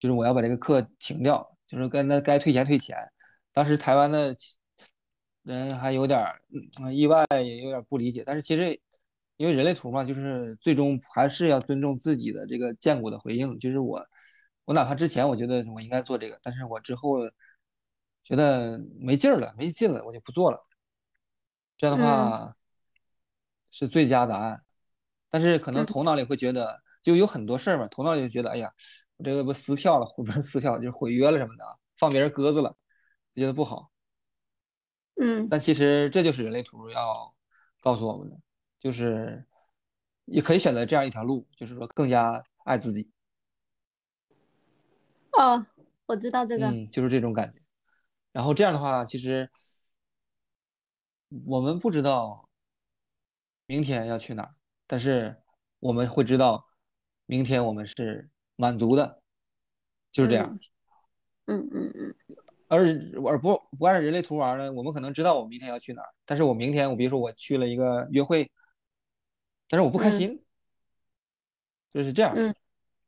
[0.00, 2.96] 就是我要把这个课停掉，就是跟他该退钱退钱。
[3.52, 4.34] 当时台湾的
[5.42, 6.24] 人还有点
[6.94, 8.22] 意外，也有点不理解。
[8.24, 8.80] 但是其实
[9.36, 13.58] 因为人类图嘛，就是最终还是要尊重自己的这个建股的回应。
[13.58, 14.06] 就是我，
[14.64, 17.28] 我哪怕之前我觉得我应该做这个，但是我之后
[18.24, 20.62] 觉得没劲儿了，没劲了，我就不做了。
[21.76, 22.56] 这样的话
[23.70, 24.62] 是最佳答案。
[25.28, 28.72] 但是可能头脑里会觉得，就有很多事儿嘛，头脑里就觉得，哎呀。
[29.22, 32.76] 这个不撕票了， 不是撕票，就是毁约了什么的，放别人鸽子了，
[33.34, 33.90] 觉得不好。
[35.16, 37.34] 嗯，但其实这就是人类图要
[37.80, 38.40] 告诉我们的，
[38.78, 39.44] 就是
[40.24, 43.10] 也可以选择这样一条路，就是说更加爱自己。
[45.32, 45.66] 哦，
[46.06, 47.60] 我知道这个，嗯，就是这种感觉。
[48.32, 49.50] 然后这样的话，其实
[51.44, 52.48] 我们不知道
[53.66, 54.54] 明天要去哪儿，
[54.86, 55.36] 但是
[55.78, 56.66] 我们会知道
[57.26, 58.30] 明天我们是。
[58.60, 59.22] 满足的，
[60.12, 60.60] 就是这样。
[61.46, 62.14] 嗯嗯嗯。
[62.68, 62.86] 而
[63.26, 68.50] 而不不按人类图玩呢，我们可能知道我明天要去哪儿，但是我明天我比如说我去了一个约会，
[69.68, 70.44] 但是我不开心，
[71.94, 72.34] 就是这样。
[72.36, 72.54] 嗯。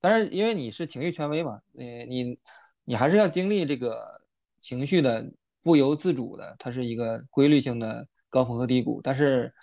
[0.00, 2.38] 但是因为你是情绪权威嘛，你你
[2.84, 4.22] 你还是要经历这个
[4.58, 5.30] 情绪的
[5.62, 9.00] 不由自主的，它是一个规律性的高峰和低谷。
[9.02, 9.54] 但是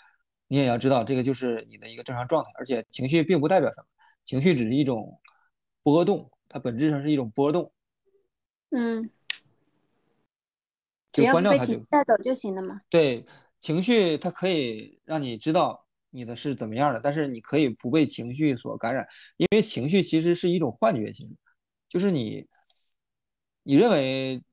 [0.48, 3.88] 你也要知道，这个就是你的一个正常状态，而且情绪并不代表什么，
[4.24, 5.20] 情绪只是一种。
[5.92, 7.72] 波动，它本质上是一种波动。
[8.70, 9.10] 嗯，
[11.12, 12.82] 就关照它就带走就行了嘛。
[12.90, 13.26] 对，
[13.60, 21.30] 情绪它可以让你知道你的是怎么样的，但是你可以不被情绪所感染，因为情绪其实是一种幻觉，其实
[21.88, 22.48] 就是你
[23.64, 24.44] 你认为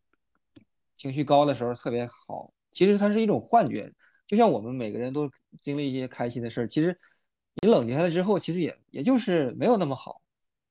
[0.97, 3.93] 情绪高的时候特别好，其实它是一种幻觉。
[4.27, 5.31] 就像我们每个人都
[5.61, 6.99] 经历一些开心的事儿，其实
[7.63, 10.21] 你冷静下来之后，其实也也就是没有那么好。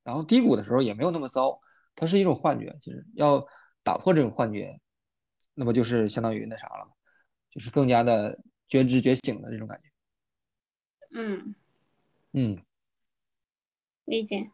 [0.06, 1.60] 然后低谷的时候也没有那么糟，
[1.96, 2.78] 它是一种幻觉。
[2.80, 3.44] 其实要
[3.84, 4.80] 打破这种幻觉，
[5.56, 6.88] 那么就是相当于那啥了，
[7.50, 9.90] 就是更加的觉知觉醒的这种感觉。
[11.12, 11.56] 嗯
[12.34, 12.64] 嗯，
[14.06, 14.52] 理解。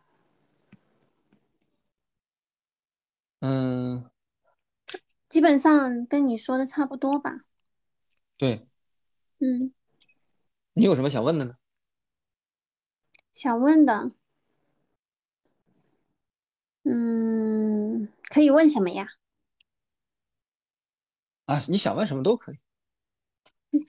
[3.41, 4.10] 嗯，
[5.28, 7.41] 基本上跟你说的差不多吧。
[8.38, 8.66] 对。
[9.39, 9.74] 嗯。
[10.74, 11.58] 你有什么想问的呢？
[13.34, 14.12] 想问的。
[16.84, 19.07] 嗯，可以问什么呀？
[21.45, 22.57] 啊，你想问什么都可以，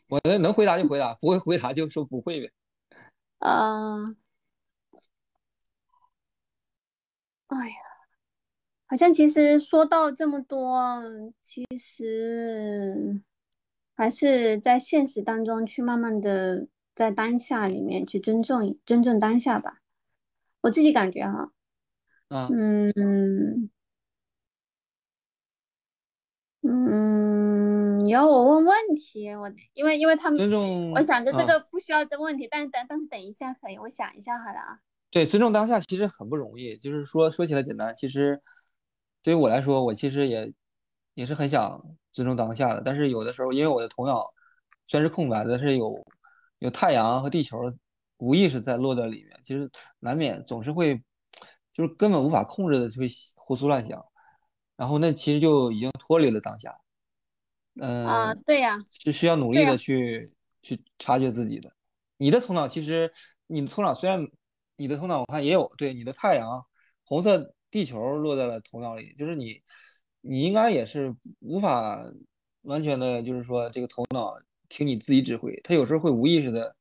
[0.08, 2.52] 我能回答就回答，不会回答就说不会呗。
[3.38, 4.14] 啊，
[7.46, 7.76] 哎呀，
[8.86, 11.02] 好像其实说到这么多，
[11.40, 13.20] 其实
[13.94, 19.80] 还是在现实当中去慢慢的在当下里面去尊重尊重当下吧。
[20.62, 21.52] 我自己感觉哈。
[22.32, 23.70] 嗯
[26.64, 30.40] 嗯，你要我问问题，我因为因为他们，
[30.92, 34.78] 我想着这个不需要的问题，但但但是等一下可以，我想一下好了啊。
[35.10, 38.40] 对，尊重当下其实很不容易，就是说说起来简单，其实
[39.24, 40.52] 对于我来说，我其实也
[41.14, 44.32] 也是很想尊重当下的，但是有的时候因为我的头脑
[44.86, 46.06] 虽然是空白的，是有
[46.60, 47.58] 有太阳和地球
[48.18, 49.68] 无意识在落在里面，其实
[49.98, 51.02] 难免总是会。
[51.72, 54.04] 就是根本无法控制的就会胡思乱想，
[54.76, 56.78] 然后那其实就已经脱离了当下。
[57.80, 61.72] 嗯啊，对呀，是需要努力的去去察觉自己的。
[62.18, 63.12] 你的头脑其实，
[63.46, 64.28] 你的头脑虽然
[64.76, 66.66] 你的头脑我看也有对你的太阳
[67.04, 69.62] 红色地球落在了头脑里，就是你
[70.20, 72.04] 你应该也是无法
[72.60, 76.76] 完全的，就是说这个头脑听你自己指挥，它有时候会无意识的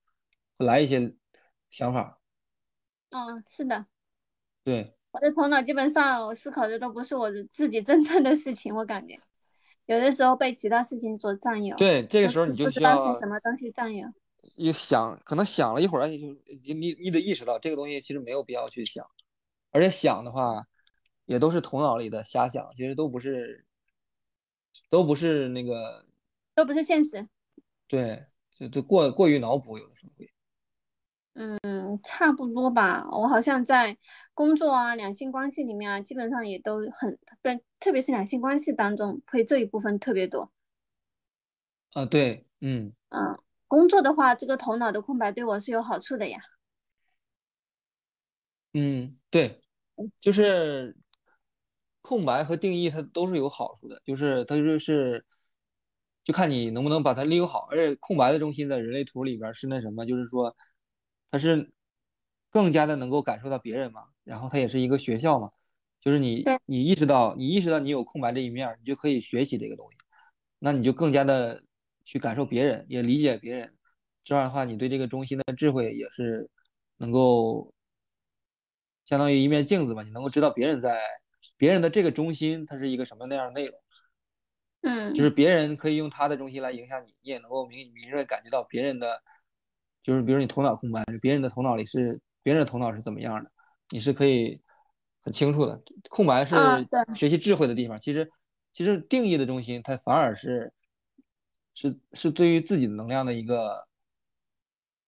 [0.58, 1.16] 来一些
[1.70, 2.20] 想法。
[3.10, 3.86] 嗯，是的。
[4.64, 9.20] 对，我的头脑基本上我思考的都不是我自己真正的事情，我感觉
[9.88, 11.76] 有的时候被其他事情所占有。
[11.76, 14.08] 对，这个时候你就需要什么东西占有。
[14.56, 16.16] 一想，可能想了一会儿，就
[16.64, 19.06] 你你你得意识到这个东西其实没有必要去想，
[19.72, 20.66] 而且想的话
[21.26, 23.66] 也都是头脑里的瞎想，其实都不是
[24.90, 26.06] 都不是那个
[26.56, 27.28] 都不是现实。
[27.88, 30.31] 对，就就过过于脑补，有的时候会。
[31.34, 33.08] 嗯，差不多吧。
[33.10, 33.98] 我好像在
[34.34, 40.52] 工作啊、两性关系里面啊，基本上也都很跟，特别是两性关系当中，会这一部分特别多。
[41.94, 46.40] 啊，对，嗯嗯，工作的话，这个头脑的空白对我是有好处的呀。
[48.74, 49.62] 嗯，对，
[50.20, 50.96] 就是
[52.02, 55.26] 空白和定义它都是有好处的，就是它就是
[56.24, 57.68] 就看你能不能把它利用好。
[57.72, 60.54] 而且空白的中心在人类图里边是那什么，就是说。
[61.32, 61.72] 它是
[62.50, 65.52] 更加的能够感受到别人嘛，然后它也是一个学校嘛，
[66.02, 69.98] 就是你你意识到你意识到你有空白这一面，你就可以学习这个东西，
[70.60, 71.64] 那你就更加的
[72.04, 73.74] 去感受别人，也理解别人，
[74.26, 76.50] 这样的话你对这个中心的智慧也是
[76.98, 77.74] 能够
[79.06, 81.00] 相当于一面镜子吧，你能够知道别人在
[81.56, 83.80] 别人的这个中心它是一个什么那样的内容，
[84.82, 89.24] 嗯，就是别人可以用他的中心来影响你，你也能够明敏锐感觉到别人的。
[90.04, 93.52] 就是比如你头脑空白，别人的头脑里是别人的头脑是怎么样的，
[93.90, 94.60] 你是可以
[95.22, 95.84] 很清楚的。
[96.10, 96.56] 空白是
[97.14, 98.00] 学习智慧的地方。
[98.00, 98.32] 其实，
[98.74, 100.74] 其实定义的中心，它反而是
[101.76, 103.88] 是是对于自己的能量的一个，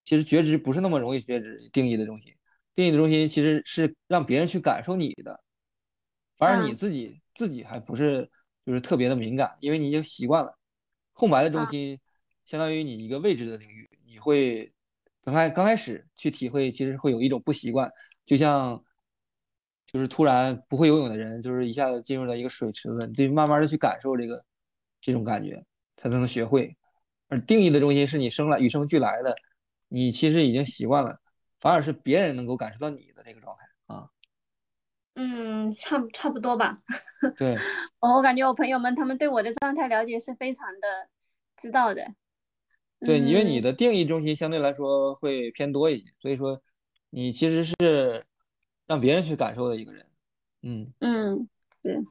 [0.04, 1.70] 其实觉知不是那么容易觉知。
[1.74, 2.36] 定义的中心，
[2.76, 5.42] 定义的中心其实是让别人去感受你的，
[6.38, 8.30] 反而你自己自己还不是
[8.64, 10.56] 就是特别的敏感，因为你已经习惯了。
[11.14, 12.00] 空白的中心
[12.46, 14.72] 相当于你一个未知的领域，你会。
[15.24, 17.92] 刚开刚开始去体会，其实会有一种不习惯，
[18.26, 18.84] 就像
[19.88, 24.44] 就是突然不会游泳的人，就是一下子进入了一个水池子，你得慢慢的去感受这个
[25.02, 25.66] 这种感觉，
[25.96, 26.76] 才能学会。
[27.30, 29.36] 而定义的中心是你生来与生俱来的，
[29.88, 31.20] 你其实已经习惯了，
[31.60, 34.10] 反而是别人能够感受到你的这个状态啊。
[35.16, 36.80] 嗯，差差不多吧。
[37.38, 37.56] 对，
[38.00, 41.10] 我感觉我朋友们他们对我的状态了解是非常的
[41.56, 42.04] 知道的。
[43.06, 46.62] 对，因为你的定义中心相对来说会偏多一些，所以说
[47.10, 48.26] 你其实是
[48.86, 50.06] 让别人去感受的一个人。
[50.62, 51.50] 嗯嗯，
[51.82, 52.04] 是。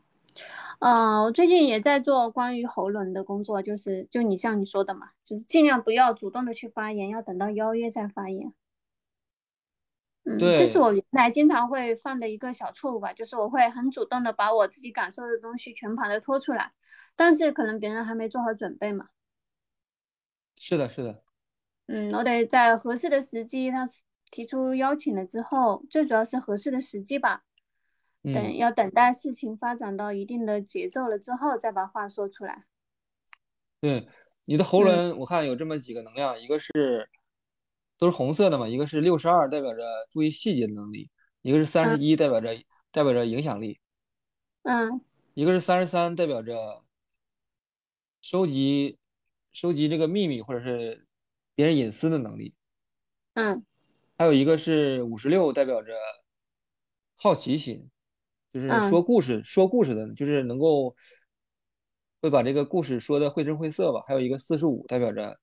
[0.79, 8.53] 啊，我最近也在做关于喉咙的工作，就是就你像你说的嘛，就是尽量不要主动的去发言，要等到邀约再发言。
[10.25, 16.73] 嗯，这是我原来经常会犯的一个小错误吧，就是我会很主动的把我自己感受的东西全盘的拖出来，
[17.17, 19.09] 但是可能别人还没做好准备嘛。
[20.65, 21.25] 是的，是的，
[21.87, 23.85] 嗯，我得在合适的时机，他
[24.31, 27.43] 提出邀请了之后，最主要是合适的时机吧。
[28.23, 32.65] 等要等待事情发展到一定的节奏了之后，再把话说出来。
[33.81, 34.07] 对，
[34.45, 37.11] 你的喉轮，我看有这么几个能量，一个是
[37.99, 39.83] 都是红色的嘛，一个是六十二，代表着
[40.13, 41.11] 注意细节的能力；
[41.41, 42.55] 一个是三十一，代表着
[42.93, 43.81] 代表着影响力。
[44.63, 45.01] 嗯。
[45.35, 46.85] 一个是三十三，代表着
[48.21, 49.01] 收集。
[49.53, 51.07] 收集这个秘密或者是
[51.55, 52.55] 别人隐私的能力，
[53.35, 53.65] 嗯，
[54.19, 55.93] 还有一个是五十六，代表着
[57.17, 57.91] 好奇心，
[58.53, 60.97] 就是说故事说故事的，就是能够
[62.21, 64.05] 会把这个故事说的绘声绘色吧。
[64.07, 65.39] 还有一个四十五，代表着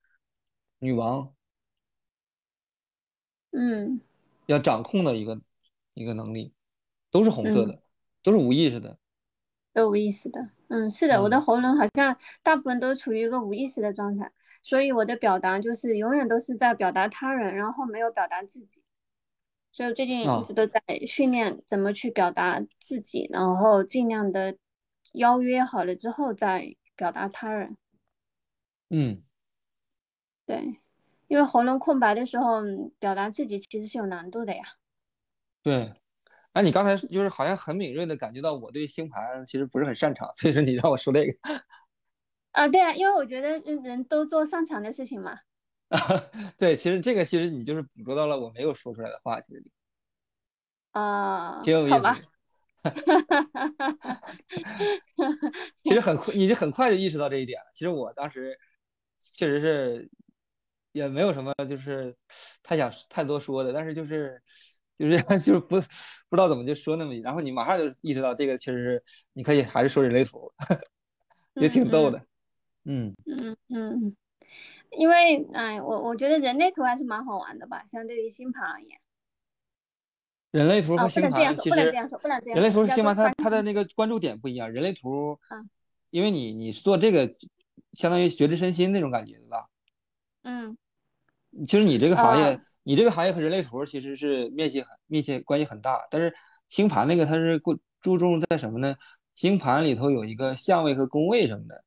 [0.78, 1.34] 女王，
[3.50, 4.00] 嗯，
[4.46, 5.40] 要掌控的一个
[5.94, 6.52] 一个能力，
[7.10, 7.82] 都是红色的，
[8.22, 8.98] 都是无意识的。
[9.80, 18.82] 都无意识的，嗯，是的，我的喉咙好像大部分都处于一个无意识的状态，所以我的表达就是永远都是在表达他人，然后没有表达自己。
[19.72, 24.54] 所以最近一直都在训练怎么去表达自己，然后尽量的
[25.12, 27.78] 邀约好了之后再表达他人。
[28.90, 29.22] 嗯，
[30.44, 30.76] 对，
[31.28, 32.60] 因为喉咙空白的时候
[32.98, 34.62] 表达自己其实是有难度的呀。
[35.62, 35.94] 对。
[36.52, 41.32] 哎，你刚才就是好像很敏锐的感觉到我对星盘其实不是很擅长，所以说你让我说这个。
[42.50, 45.38] 啊，对啊，因为我觉得人都做擅长的事情嘛。
[46.58, 49.62] 对，其实这个其实你就是捕捉到了我没有说出来的话，其实。
[50.90, 51.62] 啊。
[51.62, 51.94] 挺有意思。
[51.94, 52.18] 好吧。
[55.84, 57.70] 其实很快，你就很快就意识到这一点了。
[57.72, 58.58] 其实我当时
[59.20, 60.10] 确实是
[60.90, 62.16] 也没有什么就是
[62.64, 64.42] 太想太多说的，但是就是。
[65.00, 65.80] 就是就是不
[66.28, 70.52] 不知道怎么就说那么，然后你马上就意识到这个确实是你可以还是说人类图，
[71.54, 72.22] 也挺逗的，
[72.84, 74.16] 嗯嗯嗯，
[74.90, 79.00] 因为哎我我觉得人类图还是蛮好玩的吧，相对于星盘而言。
[80.50, 84.70] 人类图和星盘其实不能这样说，不能这样说，人类图是星盘，它它的那个关注点不一样。
[84.70, 85.38] 人类图，
[86.10, 87.34] 因为你你做这个
[87.94, 89.68] 相当于学知身心那种感觉，对吧？
[90.42, 90.76] 嗯。
[91.64, 92.60] 其实你这个行呃，业，
[92.90, 96.34] 你这个行业和人类图其实是面积很密切关系很大，但是
[96.68, 98.96] 星盘那个它是过注重在什么呢？
[99.36, 101.84] 星盘里头有一个相位和宫位什么的，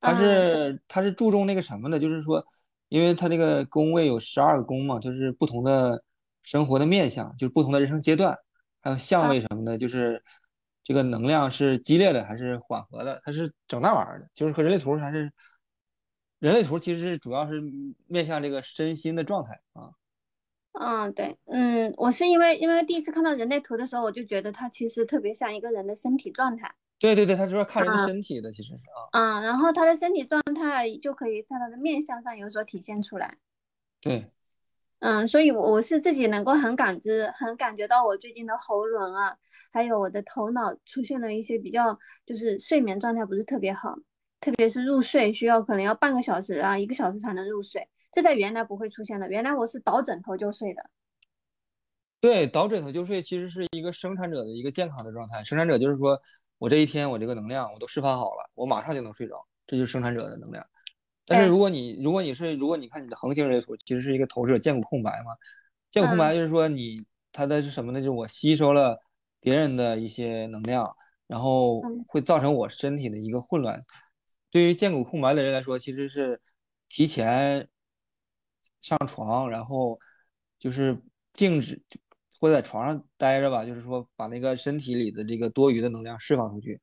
[0.00, 2.44] 它是它是注重那个什么的，就是说，
[2.88, 6.02] 因为它这个宫位有十二个宫嘛，就是不同的
[6.42, 8.36] 生活的面相，就是不同的人生阶段，
[8.80, 10.24] 还有相啊位什么的，就是
[10.82, 15.32] 这个能量是激烈的还是缓和的，它是整那玩意儿的，就是和人类图还是
[16.42, 17.62] 人类图其实是主要是
[18.08, 19.94] 面向这个身心的状态啊。
[20.72, 26.74] 嗯，对，嗯，我是因为因为第一次看到人类图的时候，我就觉得它其实特别像一个人的身体状态。
[26.98, 28.74] 对对对，它主要看人的嗯身体的，其实是
[29.12, 33.38] 啊，嗯，然后他的身体状态就可以在他的面相上有所体现出来。
[34.00, 34.26] 对
[34.98, 39.36] 嗯，所以我我是自己能够很感知、很感觉到我最近的喉咙啊，
[39.70, 43.96] 还有我的头脑出现了一些比较，就是睡眠状态不是特别好，
[44.42, 50.90] 特别是入睡需要可能要半个小时啊、一个小时才能入睡，这在原来不会出现的，原来我是倒枕头就睡的。
[52.20, 55.44] 对，倒枕头就睡其实是一个生产者的一个健康的状态。
[55.44, 56.20] 生产者就是说
[56.58, 60.66] 我这一天我这个能量我都释放好了，我马上就能睡着，这就是生产者的能量。
[61.24, 65.36] 但是，如果你如果你是如果你看你的恒星人类图，其实是一个投射见骨空白嘛，
[65.92, 68.00] 见骨空嗯白就是说你它的是什么呢？
[68.00, 68.98] 就是我吸收了
[69.38, 70.96] 别人的一些能量，
[71.28, 73.84] 然后嗯会造成我身体的一个混乱。
[74.52, 76.40] 对于见骨空白的人来说，其实是
[76.88, 77.68] 提前
[78.80, 79.98] 上床，然后
[80.58, 81.82] 就是静止，
[82.38, 86.80] 或者在床上待着吧，就是说把那个身体里的这个多余的能量释放出去，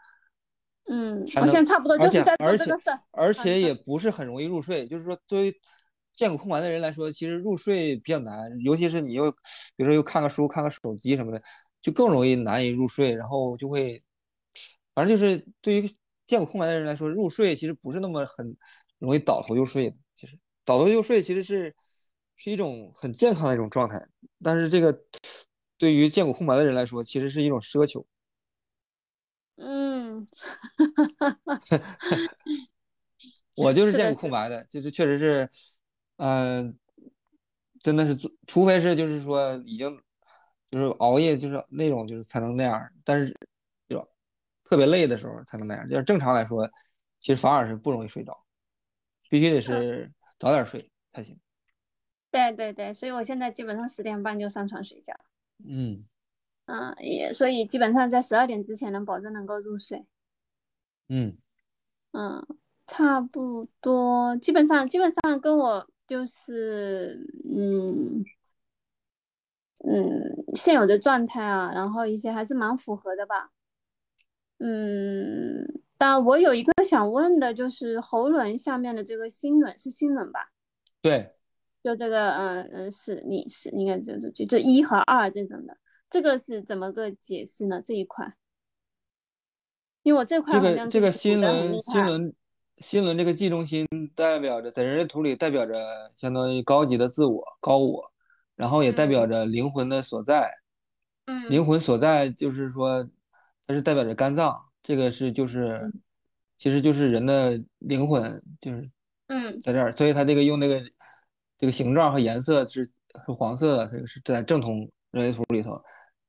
[0.88, 2.90] 嗯，才能，我现在差不多就是在做而且这个事。
[3.12, 4.88] 而且也不是很容易入睡。
[4.88, 5.62] 就是说，对于
[6.14, 9.38] 见骨空白的人来说，其实入睡比较难，尤其是你又比
[9.78, 11.44] 如说又看个书、看个手机什么的，
[11.82, 14.04] 就更容易难以入睡，然后就会，
[14.96, 15.92] 反正就是对于
[16.30, 18.56] 见过空白的人来说，入睡其实不是那么很
[19.00, 19.98] 容易倒头就睡的。
[20.14, 21.76] 其实倒头就睡其实是
[22.38, 24.08] 是一种很健康的一种状态，
[24.44, 25.02] 但是这个
[25.80, 28.06] 对于见过空白的人来说，其实是一种奢求。
[29.56, 30.28] 嗯，
[33.56, 35.50] 我就是见过空白的，就是确实是，
[36.18, 36.78] 嗯、
[37.82, 40.00] 真的是做，除非是就是说已经
[40.70, 43.40] 就是熬夜，就是那种就是才能那样但是就
[44.70, 46.70] 特别累的时候才能那样就是正常来说，
[47.20, 48.46] 其实反而是不容易睡着，
[49.28, 51.40] 必须得嗯，是早点睡才行。
[52.30, 55.14] 对对对，所以我现在基本上十点半就上床睡觉。
[55.68, 56.06] 嗯
[56.66, 60.06] 嗯，也所以基本上在十二点之前能保证能够入睡。
[61.08, 61.36] 嗯，
[62.12, 62.46] 嗯，
[62.86, 68.24] 差不多，基本上基本上跟我就是嗯
[69.84, 73.52] 嗯现有的状态啊，然后一些还是蛮符合的吧。
[74.60, 75.66] 嗯，
[75.98, 80.52] 但我有一个想问的，就是喉轮下面的这个心轮是心轮吧？
[81.02, 81.34] 对，
[81.84, 85.78] 就这个嗯嗯是你是应该这这就这一和二这种的，
[86.10, 87.82] 这个是怎么个解释呢？
[87.84, 88.34] 这一块？
[90.04, 91.80] 因为我这块这个这个心轮。
[91.82, 92.34] 心轮
[92.78, 93.86] 心轮这个记中心
[94.16, 98.14] 代表着在人类图里代表着相当于高级的自我高我，
[98.56, 100.50] 然后也代表嗯着灵魂的所在。
[101.50, 103.10] 灵嗯魂所在就是说，
[103.70, 106.02] 它是代表着肝脏，这个是就是嗯
[106.58, 108.90] 其实就是人的灵魂，就是
[109.28, 110.82] 嗯在这儿，所以它这个用那个
[111.60, 112.86] 这个形状和颜色是
[113.28, 115.84] 是黄色的，这个是在正统人类图里头，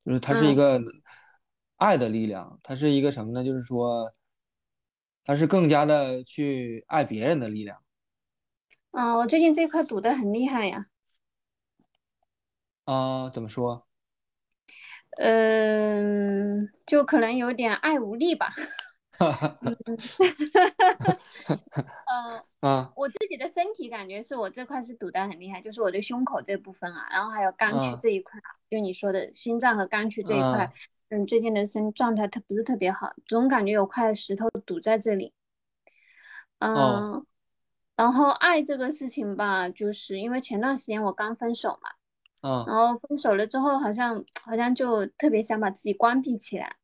[0.05, 0.79] 就是它是一嗯个
[1.77, 3.43] 爱的力量，它是一个什么呢？
[3.43, 4.13] 就是说，
[5.25, 7.83] 它是更加的去爱别人的力量
[8.93, 10.87] 嗯，我最近这块堵得很厉害呀。
[12.85, 13.87] 啊，怎么说？
[15.19, 18.51] 嗯，就可能有点爱无力吧。
[19.61, 19.99] 嗯嗯，
[22.61, 30.73] 啊我自己的身体感觉是我这块是堵得很厉害，就是我的胸口这部分啊，然后还有肝区啊这一块啊，就你说的心脏和肝区这一块，啊
[31.11, 35.35] 嗯，最近的身状态它不是特别好，总感觉有块石头堵在这里。
[36.61, 37.27] 哦嗯，
[37.97, 41.91] 然后爱这个事情吧，就是因为前段时间我刚分手嘛，
[42.41, 46.77] 啊然后分手了之后，好像好像就特别想把自己关闭起来。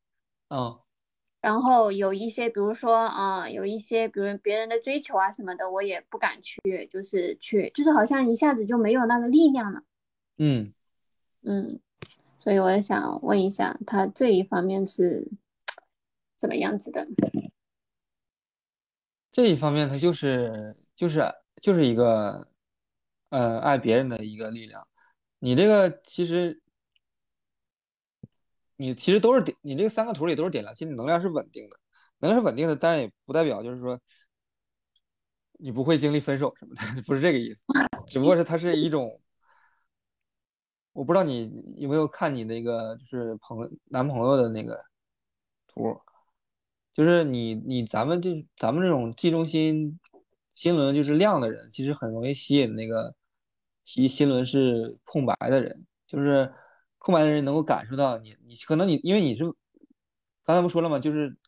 [0.49, 0.79] 嗯
[1.43, 9.83] 然后有一些，比如说啊、有一些，比如别人的追求啊什么的，我也不敢去，就是去，就是好像一下子就没有那个力量了。
[10.39, 10.73] 嗯。
[11.43, 11.79] 嗯，
[12.37, 15.31] 所以我也想问一下，他这一方面是
[16.37, 17.07] 怎么样子的？
[19.31, 21.23] 这一方面，他就是就是
[21.63, 22.49] 就是一个
[23.29, 24.89] 呃爱别人的一个力量。
[25.39, 26.61] 你这个其实
[28.77, 31.79] 你其实都是点，你这三个图里都是点亮，其实能量是稳定的，
[32.19, 34.01] 能量是稳定的，但也不代表就是说
[35.59, 37.63] 你不会经历分手什么的， 不是这个意思，
[38.07, 39.21] 只不过是它是一种，
[40.93, 44.85] 我不知道你有没有看你那个就是朋男朋友的那个
[45.69, 46.01] 图，
[46.93, 49.99] 就是你你咱们就是咱们这种记中心
[50.55, 53.15] 心轮就是亮的人，其实很容易吸引那个
[53.87, 56.53] 吸心轮是空白的人，就是
[56.99, 59.45] 空白的人能够感受到你你可能你因为你是
[60.45, 60.99] 刚才不说了吗？
[60.99, 61.39] 就是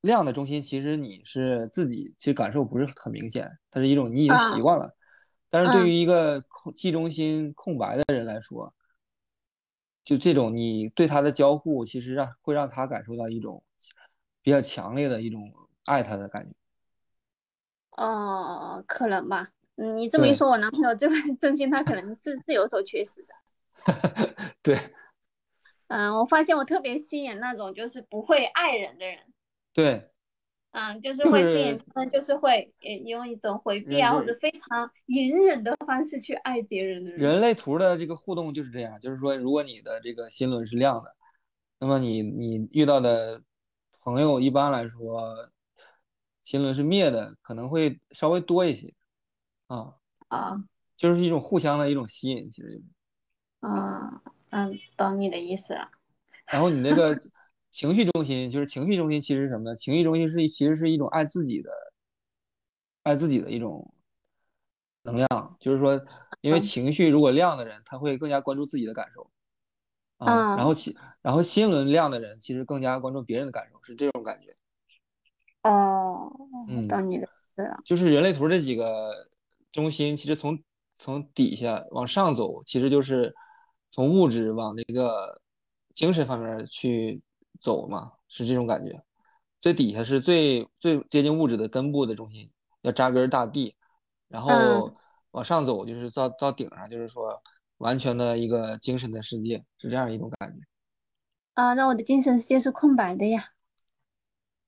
[0.00, 4.94] 量的中心，其实你是自己其实感受不是很明显，它是一种你已经习惯了。
[5.48, 8.74] 但是对于一个空记中心空白的人来说，
[10.02, 13.62] 就这种你对他的交互，其实让会让他感受到一种
[14.42, 15.52] 比较强烈的一种
[15.84, 16.54] 爱他的感觉。
[17.92, 19.55] 哦，可能吧。
[19.76, 23.34] 嗯，你这么一说，我男朋友这份真心他可能是是有所缺失的。
[24.62, 24.78] 对。
[25.88, 29.18] 嗯，我发现我特别吸引那种就是不会爱人的人。
[29.72, 30.10] 对。
[30.72, 32.70] 嗯，就是会吸引他们，就是会
[33.06, 37.18] 用一种回避啊，或者非常隐忍的方式去爱别人的人。
[37.18, 41.16] 人类图的这个互动就是这样，就是说，如果你的这个心轮是亮的，
[41.78, 43.40] 那么你你遇到的
[44.02, 45.48] 朋友一般来说
[46.44, 48.92] 心轮是灭的，可能会稍微多一些。
[49.66, 49.94] 啊
[50.28, 50.64] 啊，
[50.96, 52.82] 就是一种互相的一种吸引，其实就是。
[53.60, 55.90] 嗯嗯，懂你的意思了。
[56.46, 57.18] 然后你那个。
[57.68, 59.76] 情绪中心就是情绪中心，其实是什么呢？
[59.76, 61.70] 情绪中心是其实是一种爱自己的、
[63.02, 63.92] 爱自己的一种
[65.02, 65.56] 能量。
[65.60, 66.00] 就是说，
[66.40, 69.30] 因为情绪如果亮的人，他会更加关注自己的感受
[70.16, 70.56] 啊。
[70.56, 74.56] 然后其然后心轮亮的人，其实更加关注别人的感受，是这种感觉。
[75.68, 76.32] 哦，
[76.68, 77.78] 嗯，懂你的对啊。
[77.84, 79.28] 就是人类图这几个
[79.76, 80.60] 中心，其实从
[80.96, 83.32] 从底下往上走，其实就是
[83.92, 85.40] 从物质往那个
[85.94, 87.22] 精神方面去。
[87.58, 89.02] 走嘛，是这种感觉。
[89.62, 92.52] 最底下是最最接近物质的根部的中心，
[92.82, 93.74] 要扎根大地，
[94.28, 94.94] 然后
[95.30, 97.42] 往上走就是到到顶上，就是说
[97.78, 100.66] 完全的一个精神的世界，是这样一种感觉。
[101.54, 103.52] 啊，那我的精神世界是空白的呀。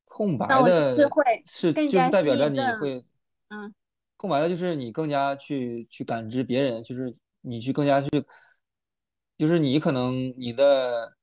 [0.06, 0.96] 空白的，
[1.44, 3.04] 是就是代表着你会，
[3.48, 3.74] 嗯，
[4.18, 8.08] 空白的就是你更加去去感知别人，就是你去更加去，
[9.38, 11.14] 就是你可能你的。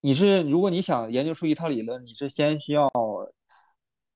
[0.00, 2.88] 你是，如果你想研究出一套理论，你是先需要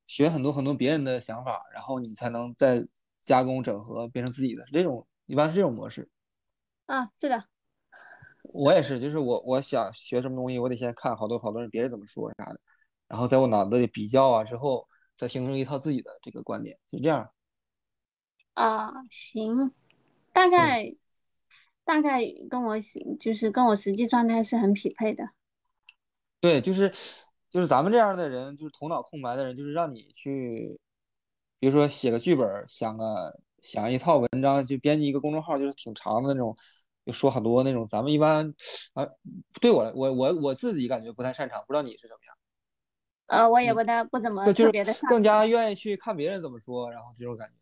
[0.07, 2.87] 学很多很多别人的想法，然后你才能再
[3.23, 6.09] 加工整合变成自己的，是这种，一般是这种模式。
[6.87, 7.45] 啊，是的。
[8.43, 12.61] 我也是，就是我我想学什么东西，我得先看好多好多人别人怎么说啥的，
[13.09, 17.33] 然后在我脑子里比较啊之后，再形成一套自己的这个观点，就这样。
[18.55, 19.73] 啊，行，
[20.33, 20.95] 大概
[21.85, 22.21] 大概
[22.51, 25.31] 跟我行，就是跟我实际状态是很匹配的。
[26.41, 26.93] 对，就是
[27.51, 30.79] 就是咱们这样的人，就是头脑空白的人，就是让你去，
[31.59, 36.57] 比如说写个剧本，想个想一套文章，就编辑一个公众号，就是挺长的那种，
[37.07, 37.87] 就说很多那种。
[37.89, 38.55] 咱们一般
[38.95, 39.07] 啊，
[39.61, 42.37] 对我我我我自己感觉不太擅长，不知道你是怎么样？
[43.27, 47.55] 呃，我也不太不怎么特别的更加愿意去看别人怎么说，然后这种感觉。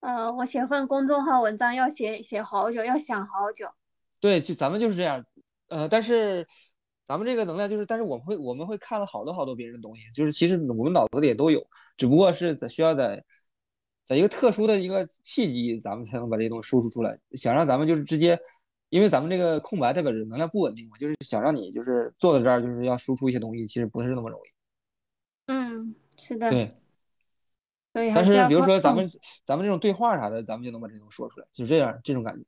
[0.00, 3.68] 呃，我写份公众号文章要写写好久，要想好久。
[4.20, 5.24] 对，就咱们就是这样，
[5.68, 6.46] 呃，但是。
[7.08, 13.24] 咱们这个能量就是，但是我们会我们会看了好多好多别人的东西，就是其实我们脑子里也都有，只不过是在需要在
[14.04, 17.18] 在一个特殊的一个契机，咱们才能把这些东西输出出来。
[17.32, 18.38] 想让咱们就是直接，
[18.90, 24.50] 因为咱们这个空白代表着能量不稳定嘛，就是想让你就是坐在这儿就是要输出一些东西，其实不是那么容易。
[25.46, 26.50] 嗯，是的。
[26.50, 26.70] 对。
[28.06, 28.14] 对。
[28.14, 29.08] 但是比如说咱们
[29.44, 32.44] 咱们这种对话啥的，咱们就能把这东西说出来，就这样这种感觉。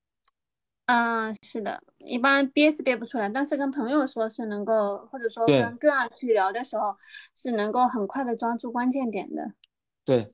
[0.86, 6.96] 嗯，是的，一般憋是憋不出来，但是跟朋友说是能够，或者说跟个案去聊的时候，
[7.32, 9.53] 是能够很快的抓住关键点的。
[10.05, 10.32] 对，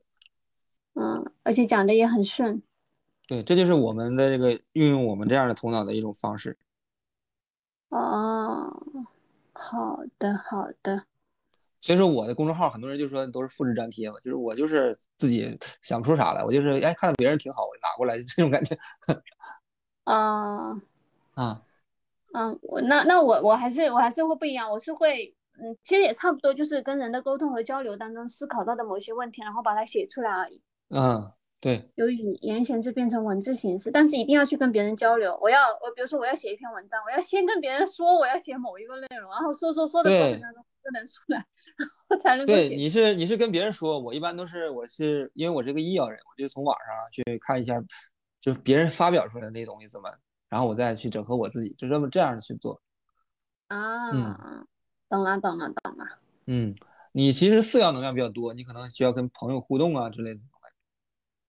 [0.95, 2.63] 嗯，而且讲的也很顺。
[3.29, 6.57] 对，这就是我们的这个运用我们这样的头脑的一种方式。
[7.91, 8.73] 哦，
[9.53, 11.05] 好的好的。
[11.87, 18.77] 所以说我的公众号，很多人就说都是复制粘贴嘛，就是我就是自己想不出啥来，我就是哎看到别人挺好，我就拿过来，就 这种感觉。
[20.03, 20.73] 啊
[21.35, 21.63] 啊
[22.35, 30.61] 嗯，我那那我我还是我还是会不一样，我是会嗯，其实也差不多，就是跟人的沟通和交流当中思考到的某些问题，然后把它写出来而已。
[30.91, 31.31] 嗯，
[31.61, 35.39] 对，由语言形式变成文字形式，但是一定要去跟别人交流。
[35.41, 41.45] 我要我比如说我要写一篇文章，我要先跟别人说我要写某一个内容，然后说说说的过程当中就能出来，我
[42.17, 47.83] 才能对，你是你是跟别人说，我一般都是我是因为我是个医药人，我就从网上去看一下。
[48.39, 50.09] 就别人发表出来的那东西怎么，
[50.49, 52.81] 然后我再去整合我自己，就这么这样去做。
[53.67, 54.13] 啊，
[55.09, 56.07] 懂了懂了懂了。
[56.45, 56.77] 嗯，
[57.11, 60.41] 你其实四爻能量比较多，你可能需要跟朋友互动啊之类的。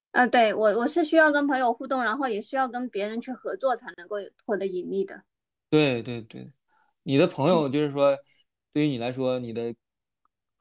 [0.10, 4.16] 啊，对我我是需要跟朋友互动，然后也需要跟别人去合作才能够
[4.48, 5.22] 获得盈利的。
[5.70, 6.52] 对对对，
[7.04, 8.18] 你的朋友就是说，
[8.74, 9.76] 对于你来说，你的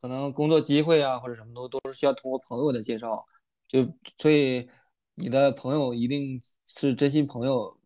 [0.06, 3.26] 可能工作机会啊或者什么都都是需要通过朋友的介绍，
[3.66, 4.68] 就所以
[5.16, 7.76] 你的朋友一定是真心朋友，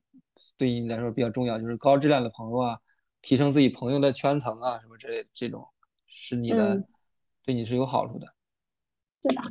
[0.58, 2.78] 对你来说比较重要，就是高质量的朋友啊，
[3.22, 5.66] 提升自己朋友的圈层啊什么之类这种，
[6.06, 6.86] 是你的
[7.42, 8.34] 对你是有好处的。
[9.22, 9.42] 对的，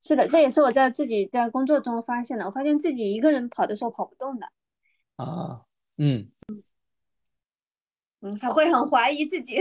[0.00, 2.44] 是的，这也是我在自己在工作中发现的。
[2.44, 4.48] 我发现自己一个人跑的时候跑不动的。
[5.16, 5.64] 啊，
[5.96, 6.32] 嗯。
[8.20, 9.58] 嗯，还会很怀疑自己，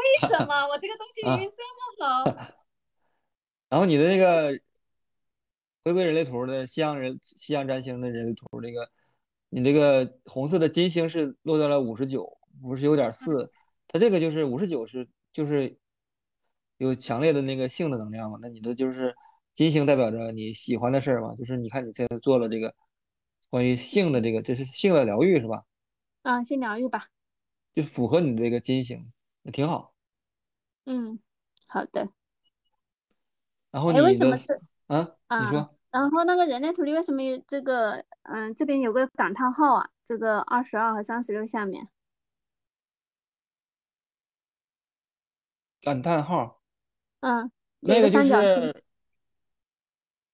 [0.00, 1.62] 为什么 我这个东西明明这
[2.02, 2.54] 么好？
[3.68, 4.58] 然后你的那个
[5.84, 8.90] 回归人类图的西洋人西洋占星的人类图，这个
[9.48, 13.52] 你这个红色的金星是落在了五十九，五十九点四，
[13.88, 15.78] 它这个就是五十九是就是
[16.78, 18.38] 有强烈的那个性的能量嘛？
[18.40, 19.14] 那你的就是
[19.54, 21.34] 金星代表着你喜欢的事儿嘛？
[21.36, 22.74] 就是你看你现在做了这个
[23.48, 25.64] 关于性的这个，这是性的疗愈是吧？
[26.22, 27.06] 啊，性疗愈吧。
[27.74, 29.04] 就符合你这个金星，也
[29.50, 29.92] 挺好。
[30.84, 31.18] 嗯，
[31.66, 32.08] 好的。
[33.70, 35.16] 然后你为什么是啊？
[35.40, 35.76] 你说。
[35.90, 38.04] 然后那个人类图里为什么有这个？
[38.22, 41.88] 嗯，这边有个感叹号啊，这个二十二和三十六下面。
[45.80, 46.60] 感叹号。
[47.20, 47.50] 嗯。
[47.80, 48.28] 那个就是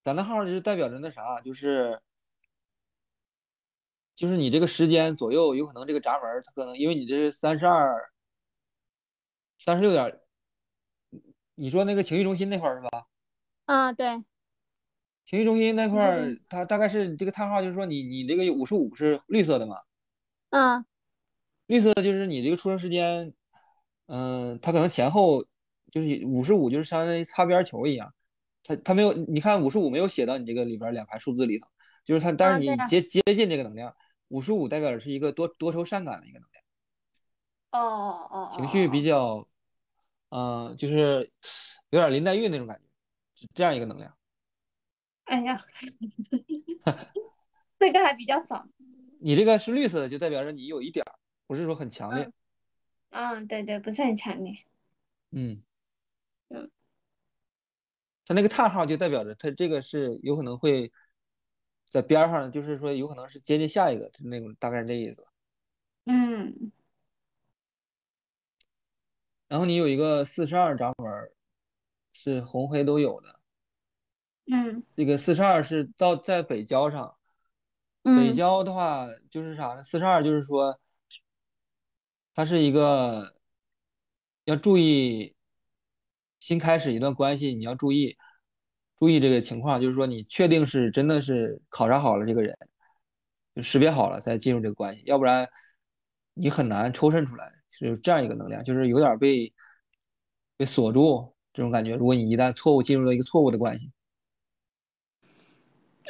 [0.02, 2.00] 感叹号，就是代表着那啥，就是。
[4.14, 8.10] 就是你这个时间左右，有可能这个闸门，它可能因为你这是三十二、
[9.58, 10.20] 三十六点，
[11.54, 13.06] 你说那个情绪中心那块儿是吧？
[13.64, 14.22] 啊，对。
[15.24, 19.76] 情绪中心那块儿，它大概是这个叹号，就是说你你这个五十五是绿色的嘛？
[20.50, 20.84] 嗯。
[21.66, 23.34] 绿色就是你这个出生时间，
[24.06, 25.44] 嗯，它可能前后
[25.90, 28.14] 就是五十五，就是相当于擦边球一样，
[28.62, 31.66] 它它没有，你看五十五没有写到你这个里边两排数字里头，
[32.04, 33.96] 就是它，但是你接接近这个能量。
[34.28, 36.55] 五十五代表的是一个多多愁善感的一个能量，
[37.72, 39.46] 哦哦哦，情绪比较，
[40.30, 41.30] 嗯，就是
[41.90, 42.84] 有点林黛玉那种感觉，
[43.34, 44.16] 是这样一个能量。
[45.24, 45.64] 哎呀，
[47.78, 48.66] 这个还比较少。
[49.20, 52.30] 你这个是绿色的，就代表着你有一点儿，不是说很强烈。
[53.10, 54.58] 嗯，对对，不是很强烈。
[55.30, 55.62] 嗯
[56.48, 56.70] 嗯，
[58.24, 60.92] 它那个叹号就代表着它这个是有可能会。
[61.88, 65.24] 在边上，就是说有可能是接近下一个，就那种大概是这意思。
[66.04, 66.72] 嗯。
[69.48, 71.30] 然后你有一个四十二闸门，
[72.12, 73.40] 是红黑都有的。
[74.46, 74.82] 嗯。
[74.92, 77.16] 这个四十二是到在北郊上。
[78.02, 79.82] 北郊的话就是啥呢？
[79.82, 80.78] 四十二就是说，
[82.34, 83.34] 它是一个
[84.44, 85.34] 要注意
[86.38, 88.16] 新开始一段关系，你要注意。
[88.98, 92.56] 注意这个情况，就是说你确定是真的是考察好了这个人，
[93.54, 95.50] 就识别好了再进入这个关系，要不然
[96.32, 99.52] 你很难抽身出来，是这样一个能量，就是有点被
[100.56, 101.94] 被锁住这种感觉。
[101.94, 103.90] 如果你一旦错误进入了一个错误的关系，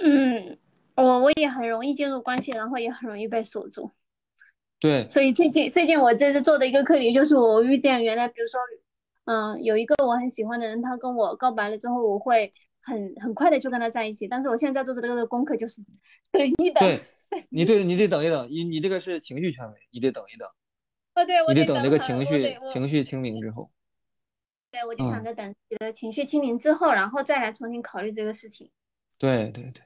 [0.03, 0.59] 嗯，
[0.95, 3.91] 我我也很容易进入关系，然后也很容易被锁住。
[4.79, 8.61] 对，所以最近最近我这是做的一个课题，就是我遇见原来比如说，
[9.25, 12.53] 嗯，有一个我很喜欢的人，他跟我告白了之后，我会。
[12.89, 15.83] 很很快的就跟他在一起，但是我现在做的这个功课就是
[16.31, 16.85] 等一等。
[16.85, 17.01] 对，
[17.51, 20.49] 你对你得等一等，你你这个是情绪权威，你得等一等。
[21.17, 23.71] 哦，对，你得等这个情绪情绪清明之后。
[24.71, 28.71] 对，我就想着等你的情绪清明之后，然后再来重新考虑这个事情。
[29.17, 29.83] 对对对，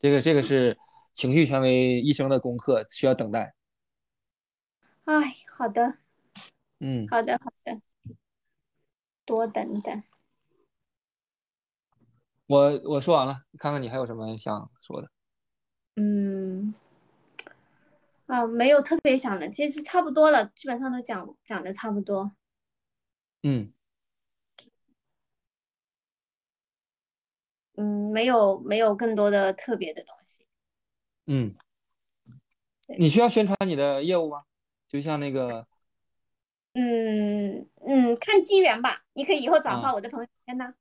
[0.00, 0.76] 这个这个是
[1.12, 3.54] 情绪权威一生的功课，需要等待。
[5.04, 5.98] 哎，好的。
[6.80, 7.80] 嗯，好的好的，
[9.24, 10.02] 多等等。
[12.48, 15.08] 我我说完了，看看你还有什么想说的。
[15.94, 16.74] 嗯，
[18.26, 22.32] 啊，没有特别想的，其实差不多了，基本上都讲讲的差不多。
[23.42, 23.72] 嗯，
[27.76, 30.44] 嗯，没有没有更多的特别的东西。
[31.26, 31.54] 嗯，
[32.98, 34.44] 你需要宣传你的业务吗？
[34.88, 35.66] 就像那个，
[36.74, 39.04] 嗯嗯，看机缘吧。
[39.12, 40.74] 你可以以后转发我的朋友圈呐。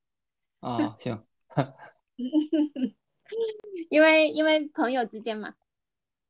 [0.61, 1.25] 啊，行。
[3.89, 5.55] 因为因为朋友之间嘛，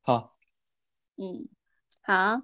[0.01, 0.34] 好，
[1.17, 1.47] 嗯，
[2.01, 2.41] 好，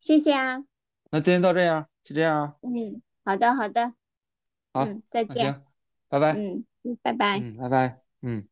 [0.00, 0.64] 谢谢啊。
[1.10, 2.56] 那今天到这样，就这样啊。
[2.62, 3.94] 嗯，好的好的。
[4.72, 5.52] 好，再见。
[5.52, 5.62] 行，
[6.08, 6.32] 拜拜。
[6.32, 7.38] 嗯嗯，拜拜。
[7.38, 8.02] 嗯，拜拜。
[8.22, 8.48] 嗯。